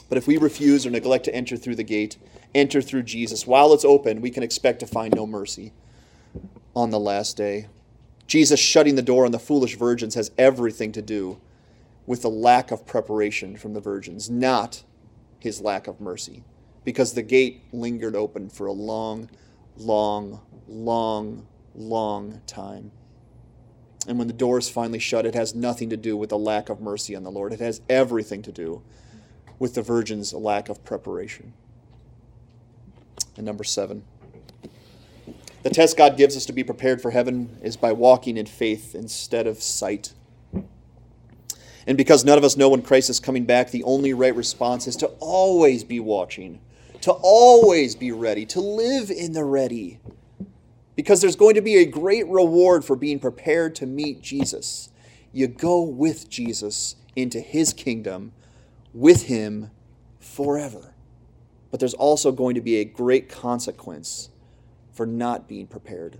[0.08, 2.16] But if we refuse or neglect to enter through the gate,
[2.54, 5.74] enter through Jesus, while it's open, we can expect to find no mercy
[6.74, 7.68] on the last day.
[8.26, 11.38] Jesus shutting the door on the foolish virgins has everything to do
[12.06, 14.84] with the lack of preparation from the virgins, not
[15.38, 16.44] his lack of mercy,
[16.82, 19.28] because the gate lingered open for a long,
[19.76, 21.46] long, long,
[21.78, 22.90] long time.
[24.06, 26.68] And when the door is finally shut, it has nothing to do with the lack
[26.68, 27.52] of mercy on the Lord.
[27.52, 28.82] It has everything to do
[29.58, 31.52] with the virgin's lack of preparation.
[33.36, 34.04] And number seven,
[35.62, 38.94] the test God gives us to be prepared for heaven is by walking in faith
[38.94, 40.12] instead of sight.
[41.86, 44.86] And because none of us know when Christ is coming back, the only right response
[44.86, 46.60] is to always be watching,
[47.02, 49.98] to always be ready, to live in the ready
[50.98, 54.90] because there's going to be a great reward for being prepared to meet Jesus.
[55.32, 58.32] You go with Jesus into his kingdom
[58.92, 59.70] with him
[60.18, 60.96] forever.
[61.70, 64.30] But there's also going to be a great consequence
[64.92, 66.18] for not being prepared.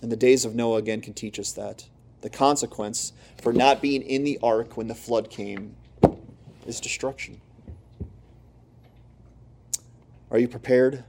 [0.00, 1.88] And the days of Noah again can teach us that.
[2.20, 3.12] The consequence
[3.42, 5.74] for not being in the ark when the flood came
[6.64, 7.40] is destruction.
[10.30, 11.02] Are you prepared?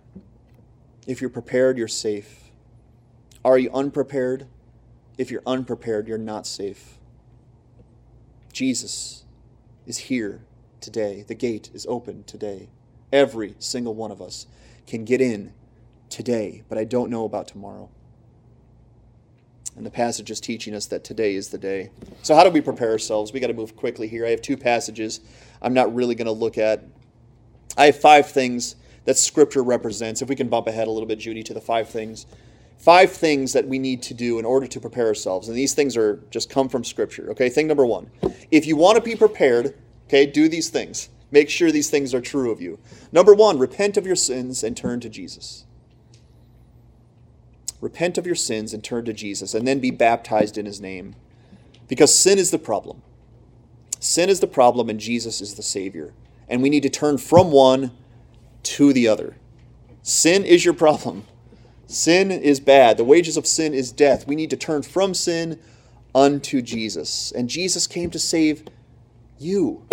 [1.06, 2.52] If you're prepared, you're safe.
[3.44, 4.48] Are you unprepared?
[5.18, 6.98] If you're unprepared, you're not safe.
[8.52, 9.26] Jesus
[9.86, 10.46] is here
[10.80, 11.24] today.
[11.28, 12.70] The gate is open today.
[13.12, 14.48] Every single one of us
[14.88, 15.54] can get in
[16.10, 17.90] today, but I don't know about tomorrow.
[19.76, 21.90] And the passage is teaching us that today is the day.
[22.22, 23.34] So, how do we prepare ourselves?
[23.34, 24.26] We got to move quickly here.
[24.26, 25.20] I have two passages
[25.62, 26.84] I'm not really going to look at.
[27.76, 28.76] I have five things
[29.06, 30.22] that Scripture represents.
[30.22, 32.26] If we can bump ahead a little bit, Judy, to the five things.
[32.78, 35.48] Five things that we need to do in order to prepare ourselves.
[35.48, 37.30] And these things are just come from Scripture.
[37.32, 38.10] Okay, thing number one.
[38.52, 39.76] If you want to be prepared,
[40.14, 41.10] Okay, do these things.
[41.32, 42.78] Make sure these things are true of you.
[43.12, 45.66] Number one, repent of your sins and turn to Jesus.
[47.82, 51.16] Repent of your sins and turn to Jesus, and then be baptized in his name.
[51.88, 53.02] Because sin is the problem.
[54.00, 56.14] Sin is the problem, and Jesus is the Savior.
[56.48, 57.92] And we need to turn from one
[58.64, 59.38] to the other.
[60.02, 61.26] Sin is your problem.
[61.88, 62.98] Sin is bad.
[62.98, 64.28] The wages of sin is death.
[64.28, 65.60] We need to turn from sin
[66.16, 67.32] unto Jesus.
[67.32, 68.64] And Jesus came to save
[69.38, 69.86] you.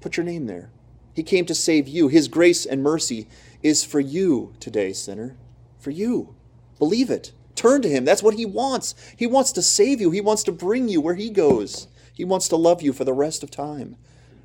[0.00, 0.70] Put your name there.
[1.14, 2.08] He came to save you.
[2.08, 3.28] His grace and mercy
[3.62, 5.36] is for you today, sinner.
[5.78, 6.34] For you.
[6.78, 7.32] Believe it.
[7.54, 8.04] Turn to Him.
[8.04, 8.94] That's what He wants.
[9.16, 11.88] He wants to save you, He wants to bring you where He goes.
[12.12, 13.96] He wants to love you for the rest of time.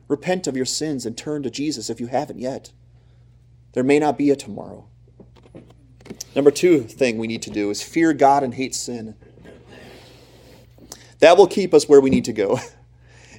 [0.07, 2.71] Repent of your sins and turn to Jesus if you haven't yet.
[3.73, 4.87] There may not be a tomorrow.
[6.35, 9.15] Number two thing we need to do is fear God and hate sin.
[11.19, 12.59] That will keep us where we need to go.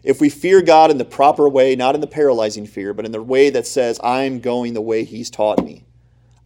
[0.02, 3.12] If we fear God in the proper way, not in the paralyzing fear, but in
[3.12, 5.84] the way that says, I'm going the way He's taught me.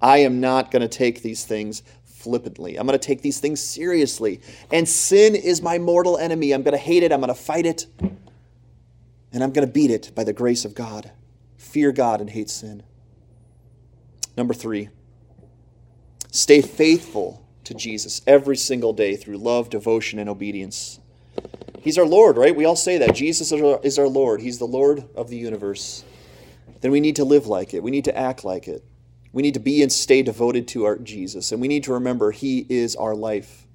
[0.01, 2.77] I am not going to take these things flippantly.
[2.77, 4.43] I'm going to take these things seriously.
[4.71, 6.53] And sin is my mortal enemy.
[6.53, 7.13] I'm going to hate it.
[7.13, 7.87] I'm going to fight it.
[9.33, 11.13] And I'm going to beat it by the grace of God.
[11.57, 12.83] Fear God and hate sin.
[14.37, 14.91] Number three,
[16.31, 21.01] stay faithful to Jesus every single day through love, devotion, and obedience.
[21.81, 22.55] He's our Lord, right?
[22.55, 23.15] We all say that.
[23.15, 24.41] Jesus is our Lord.
[24.41, 26.05] He's the Lord of the universe.
[26.81, 27.83] Then we need to live like it.
[27.83, 28.85] We need to act like it.
[29.33, 31.53] We need to be and stay devoted to our Jesus.
[31.53, 33.67] And we need to remember He is our life.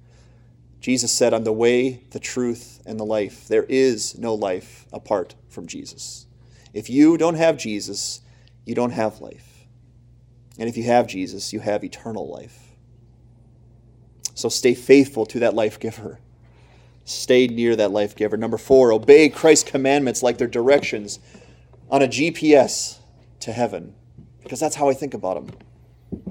[0.80, 3.46] Jesus said, I'm the way, the truth, and the life.
[3.46, 6.26] There is no life apart from Jesus.
[6.74, 8.20] If you don't have Jesus,
[8.64, 9.51] you don't have life.
[10.62, 12.56] And if you have Jesus, you have eternal life.
[14.36, 16.20] So stay faithful to that life giver.
[17.04, 18.36] Stay near that life giver.
[18.36, 21.18] Number four, obey Christ's commandments like their directions
[21.90, 22.98] on a GPS
[23.40, 23.92] to heaven,
[24.40, 26.22] because that's how I think about them.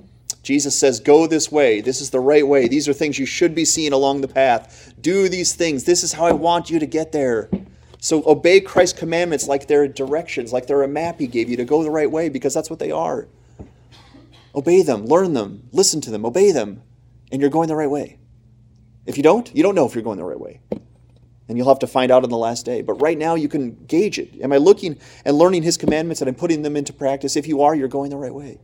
[0.43, 1.81] Jesus says, Go this way.
[1.81, 2.69] This is the right way.
[2.69, 4.93] These are things you should be seeing along the path.
[5.01, 5.83] Do these things.
[5.83, 7.49] This is how I want you to get there.
[7.99, 11.65] So obey Christ's commandments like they're directions, like they're a map he gave you to
[11.65, 13.27] go the right way, because that's what they are.
[14.53, 16.81] Obey them, learn them, listen to them, obey them,
[17.31, 18.17] and you're going the right way.
[19.05, 20.59] If you don't, you don't know if you're going the right way.
[21.47, 22.81] And you'll have to find out on the last day.
[22.81, 24.39] But right now, you can gauge it.
[24.41, 27.35] Am I looking and learning His commandments and I'm putting them into practice?
[27.35, 28.59] If you are, you're going the right way.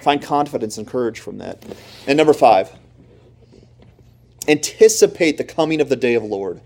[0.00, 1.64] Find confidence and courage from that.
[2.06, 2.72] And number five,
[4.48, 6.60] anticipate the coming of the day of the Lord.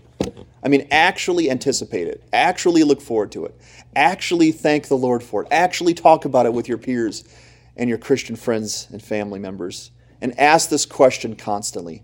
[0.63, 2.23] I mean, actually anticipate it.
[2.31, 3.59] Actually look forward to it.
[3.95, 5.47] Actually thank the Lord for it.
[5.51, 7.23] Actually talk about it with your peers
[7.75, 9.91] and your Christian friends and family members.
[10.21, 12.03] And ask this question constantly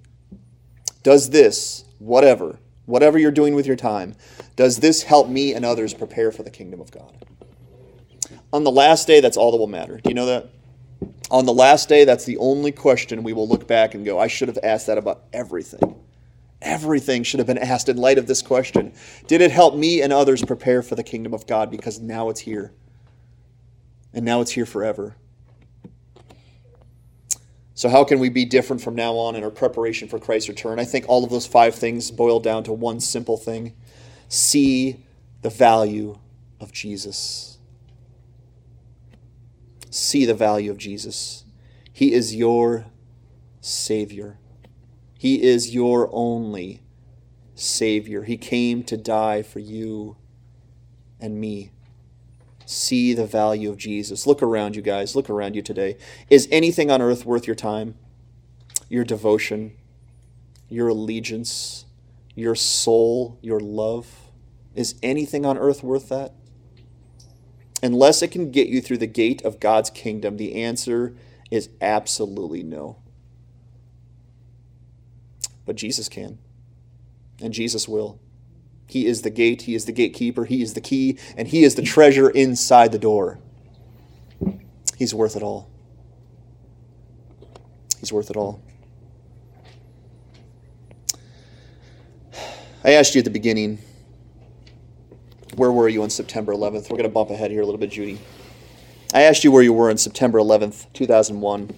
[1.03, 4.15] Does this, whatever, whatever you're doing with your time,
[4.55, 7.13] does this help me and others prepare for the kingdom of God?
[8.51, 9.99] On the last day, that's all that will matter.
[10.03, 10.49] Do you know that?
[11.29, 14.27] On the last day, that's the only question we will look back and go, I
[14.27, 15.95] should have asked that about everything.
[16.61, 18.93] Everything should have been asked in light of this question.
[19.27, 21.69] Did it help me and others prepare for the kingdom of God?
[21.69, 22.71] Because now it's here.
[24.13, 25.17] And now it's here forever.
[27.77, 30.79] So, how can we be different from now on in our preparation for Christ's return?
[30.79, 33.75] I think all of those five things boil down to one simple thing
[34.27, 35.05] see
[35.43, 36.17] the value
[36.59, 37.59] of Jesus.
[39.91, 41.45] See the value of Jesus.
[41.93, 42.87] He is your
[43.61, 44.39] Savior,
[45.15, 46.81] He is your only
[47.53, 48.23] Savior.
[48.23, 50.17] He came to die for you
[51.19, 51.69] and me
[52.67, 54.27] see the value of Jesus.
[54.27, 55.15] Look around you guys.
[55.15, 55.97] Look around you today.
[56.29, 57.95] Is anything on earth worth your time,
[58.89, 59.75] your devotion,
[60.69, 61.85] your allegiance,
[62.35, 64.29] your soul, your love?
[64.75, 66.33] Is anything on earth worth that?
[67.81, 71.15] Unless it can get you through the gate of God's kingdom, the answer
[71.49, 72.97] is absolutely no.
[75.65, 76.39] But Jesus can,
[77.41, 78.19] and Jesus will.
[78.87, 81.75] He is the gate, He is the gatekeeper, He is the key, and He is
[81.75, 83.39] the treasure inside the door.
[84.97, 85.69] He's worth it all.
[87.99, 88.61] He's worth it all.
[92.83, 93.79] I asked you at the beginning,
[95.55, 96.89] where were you on September 11th?
[96.89, 98.19] We're going to bump ahead here a little bit, Judy.
[99.13, 101.75] I asked you where you were on September 11th, 2001.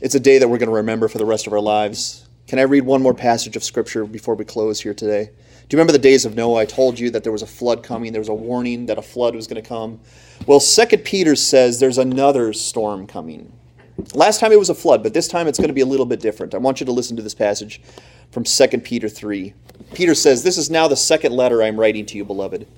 [0.00, 2.25] It's a day that we're going to remember for the rest of our lives.
[2.46, 5.30] Can I read one more passage of Scripture before we close here today?
[5.68, 6.60] Do you remember the days of Noah?
[6.60, 8.12] I told you that there was a flood coming.
[8.12, 9.98] There was a warning that a flood was going to come.
[10.46, 13.52] Well, Second Peter says there's another storm coming.
[14.14, 16.06] Last time it was a flood, but this time it's going to be a little
[16.06, 16.54] bit different.
[16.54, 17.82] I want you to listen to this passage
[18.30, 19.52] from 2 Peter 3.
[19.94, 22.68] Peter says, This is now the second letter I am writing to you, beloved.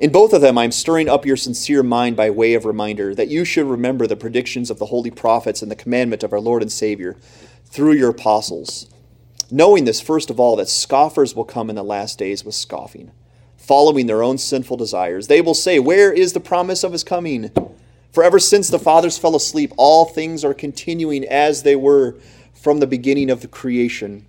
[0.00, 3.14] In both of them, I am stirring up your sincere mind by way of reminder
[3.14, 6.40] that you should remember the predictions of the holy prophets and the commandment of our
[6.40, 7.16] Lord and Savior
[7.70, 8.88] through your apostles.
[9.50, 13.10] Knowing this, first of all, that scoffers will come in the last days with scoffing,
[13.56, 15.26] following their own sinful desires.
[15.26, 17.50] They will say, Where is the promise of his coming?
[18.12, 22.16] For ever since the fathers fell asleep, all things are continuing as they were
[22.54, 24.26] from the beginning of the creation.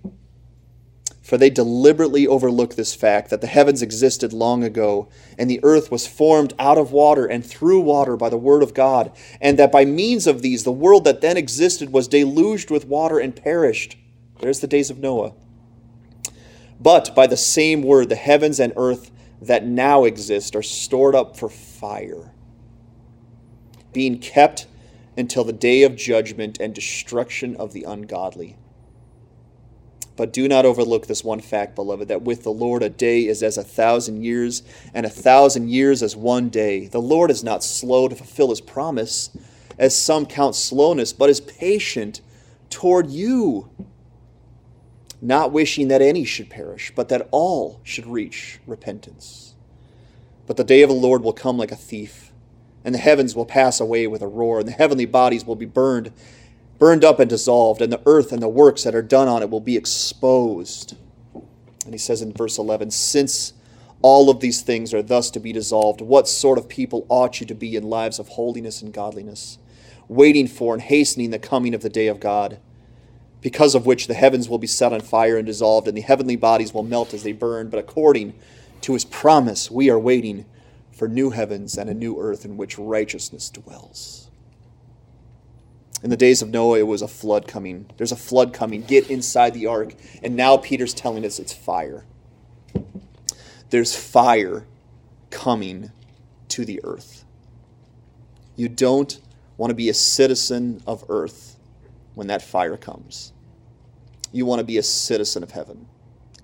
[1.32, 5.08] For they deliberately overlook this fact that the heavens existed long ago,
[5.38, 8.74] and the earth was formed out of water and through water by the word of
[8.74, 9.10] God,
[9.40, 13.18] and that by means of these the world that then existed was deluged with water
[13.18, 13.96] and perished.
[14.40, 15.32] There's the days of Noah.
[16.78, 19.10] But by the same word, the heavens and earth
[19.40, 22.34] that now exist are stored up for fire
[23.94, 24.66] being kept
[25.16, 28.58] until the day of judgment and destruction of the ungodly.
[30.16, 33.42] But do not overlook this one fact, beloved, that with the Lord a day is
[33.42, 36.86] as a thousand years, and a thousand years as one day.
[36.86, 39.30] The Lord is not slow to fulfill his promise,
[39.78, 42.20] as some count slowness, but is patient
[42.68, 43.70] toward you,
[45.20, 49.54] not wishing that any should perish, but that all should reach repentance.
[50.46, 52.32] But the day of the Lord will come like a thief
[52.84, 55.66] and the heavens will pass away with a roar, and the heavenly bodies will be
[55.66, 56.12] burned,
[56.82, 59.48] burned up and dissolved, and the earth and the works that are done on it
[59.48, 60.96] will be exposed.
[61.84, 63.52] And he says in verse 11, Since
[64.02, 67.46] all of these things are thus to be dissolved, what sort of people ought you
[67.46, 69.58] to be in lives of holiness and godliness,
[70.08, 72.58] waiting for and hastening the coming of the day of God?
[73.40, 76.34] Because of which the heavens will be set on fire and dissolved, and the heavenly
[76.34, 77.68] bodies will melt as they burn.
[77.68, 78.34] But according
[78.80, 80.46] to his promise, we are waiting
[80.90, 84.21] for new heavens and a new earth in which righteousness dwells.
[86.02, 87.86] In the days of Noah, it was a flood coming.
[87.96, 88.82] There's a flood coming.
[88.82, 89.94] Get inside the ark.
[90.22, 92.04] And now Peter's telling us it's fire.
[93.70, 94.66] There's fire
[95.30, 95.92] coming
[96.48, 97.24] to the earth.
[98.56, 99.20] You don't
[99.56, 101.56] want to be a citizen of earth
[102.14, 103.32] when that fire comes.
[104.32, 105.86] You want to be a citizen of heaven.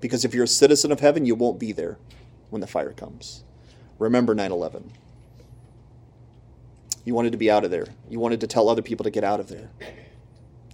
[0.01, 1.99] Because if you're a citizen of heaven, you won't be there
[2.51, 3.45] when the fire comes.
[3.99, 4.93] Remember 9 11.
[7.09, 7.87] You wanted to be out of there.
[8.11, 9.71] You wanted to tell other people to get out of there.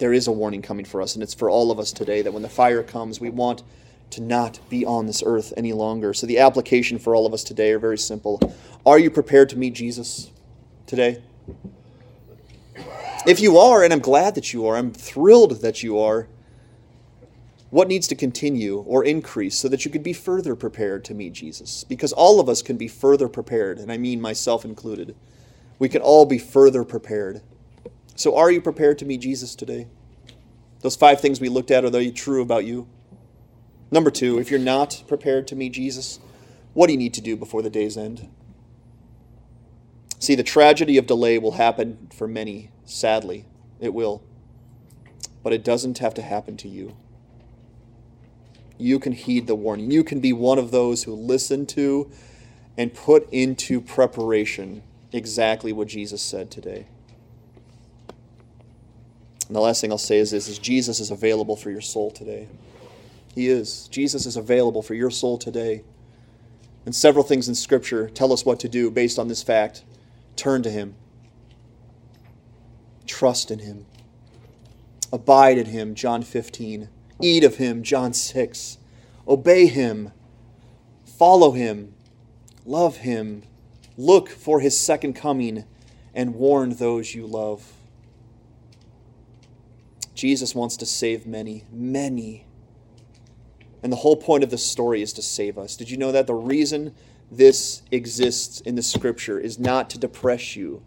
[0.01, 2.33] There is a warning coming for us, and it's for all of us today that
[2.33, 3.63] when the fire comes, we want
[4.11, 6.13] to not be on this earth any longer.
[6.13, 8.41] So the application for all of us today are very simple.
[8.85, 10.33] Are you prepared to meet Jesus
[10.89, 11.23] today?
[13.29, 16.27] If you are, and I'm glad that you are, I'm thrilled that you are,
[17.71, 21.33] what needs to continue or increase so that you could be further prepared to meet
[21.33, 21.85] Jesus?
[21.85, 25.15] Because all of us can be further prepared, and I mean myself included.
[25.79, 27.43] We can all be further prepared.
[28.15, 29.89] So, are you prepared to meet Jesus today?
[30.81, 32.87] Those five things we looked at, are they true about you?
[33.91, 36.21] Number two, if you're not prepared to meet Jesus,
[36.73, 38.29] what do you need to do before the day's end?
[40.19, 43.47] See, the tragedy of delay will happen for many, sadly.
[43.81, 44.23] It will.
[45.43, 46.97] But it doesn't have to happen to you
[48.79, 49.91] you can heed the warning.
[49.91, 52.11] You can be one of those who listen to
[52.77, 54.83] and put into preparation
[55.15, 56.87] exactly what Jesus said today.
[59.47, 62.11] And the last thing I'll say is this is Jesus is available for your soul
[62.11, 62.49] today.
[63.35, 63.89] He is.
[63.89, 65.83] Jesus is available for your soul today.
[66.87, 69.85] And several things in Scripture tell us what to do based on this fact.
[70.37, 70.95] Turn to Him.
[73.07, 73.87] Trust in Him.
[75.13, 76.89] Abide in Him, John 15.
[77.21, 78.79] Eat of him, John 6.
[79.27, 80.13] Obey him.
[81.05, 81.95] Follow him.
[82.67, 83.45] Love him.
[83.97, 85.65] Look for his second coming
[86.15, 87.73] and warn those you love.
[90.15, 92.47] Jesus wants to save many, many.
[93.83, 95.77] And the whole point of this story is to save us.
[95.77, 96.27] Did you know that?
[96.27, 96.95] The reason
[97.31, 100.83] this exists in the scripture is not to depress you,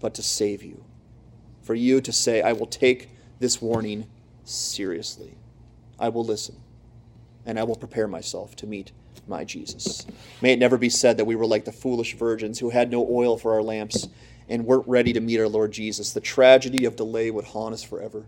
[0.00, 0.84] but to save you.
[1.62, 4.06] For you to say, I will take this warning
[4.44, 5.38] seriously.
[5.98, 6.56] I will listen,
[7.46, 8.92] and I will prepare myself to meet
[9.26, 10.06] my Jesus.
[10.42, 13.06] May it never be said that we were like the foolish virgins who had no
[13.10, 14.08] oil for our lamps
[14.48, 16.12] and weren't ready to meet our Lord Jesus.
[16.12, 18.26] The tragedy of delay would haunt us forever.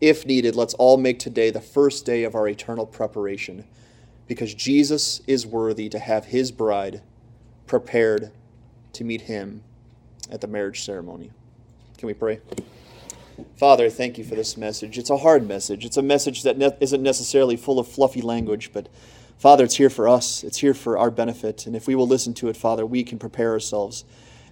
[0.00, 3.64] If needed, let's all make today the first day of our eternal preparation
[4.26, 7.02] because Jesus is worthy to have his bride
[7.66, 8.32] prepared
[8.94, 9.62] to meet him
[10.30, 11.30] at the marriage ceremony.
[11.98, 12.40] Can we pray?
[13.56, 14.98] Father, thank you for this message.
[14.98, 15.84] It's a hard message.
[15.84, 18.88] It's a message that ne- isn't necessarily full of fluffy language, but
[19.42, 20.44] Father, it's here for us.
[20.44, 21.66] It's here for our benefit.
[21.66, 24.04] And if we will listen to it, Father, we can prepare ourselves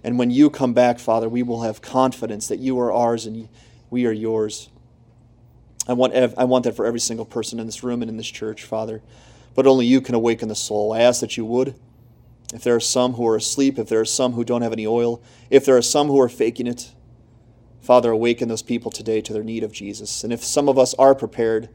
[0.03, 3.47] And when you come back, Father, we will have confidence that you are ours and
[3.89, 4.69] we are yours.
[5.87, 8.17] I want, ev- I want that for every single person in this room and in
[8.17, 9.01] this church, Father.
[9.55, 10.91] But only you can awaken the soul.
[10.91, 11.73] I ask that you would.
[12.53, 14.85] If there are some who are asleep, if there are some who don't have any
[14.85, 16.91] oil, if there are some who are faking it,
[17.79, 20.25] Father, awaken those people today to their need of Jesus.
[20.25, 21.69] And if some of us are prepared,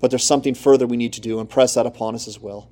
[0.00, 2.68] but there's something further we need to do, impress that upon us as well.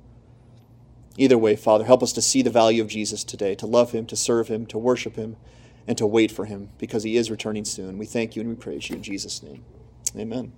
[1.17, 4.05] Either way, Father, help us to see the value of Jesus today, to love him,
[4.05, 5.35] to serve him, to worship him,
[5.87, 7.97] and to wait for him, because he is returning soon.
[7.97, 9.63] We thank you and we praise you in Jesus' name.
[10.17, 10.53] Amen.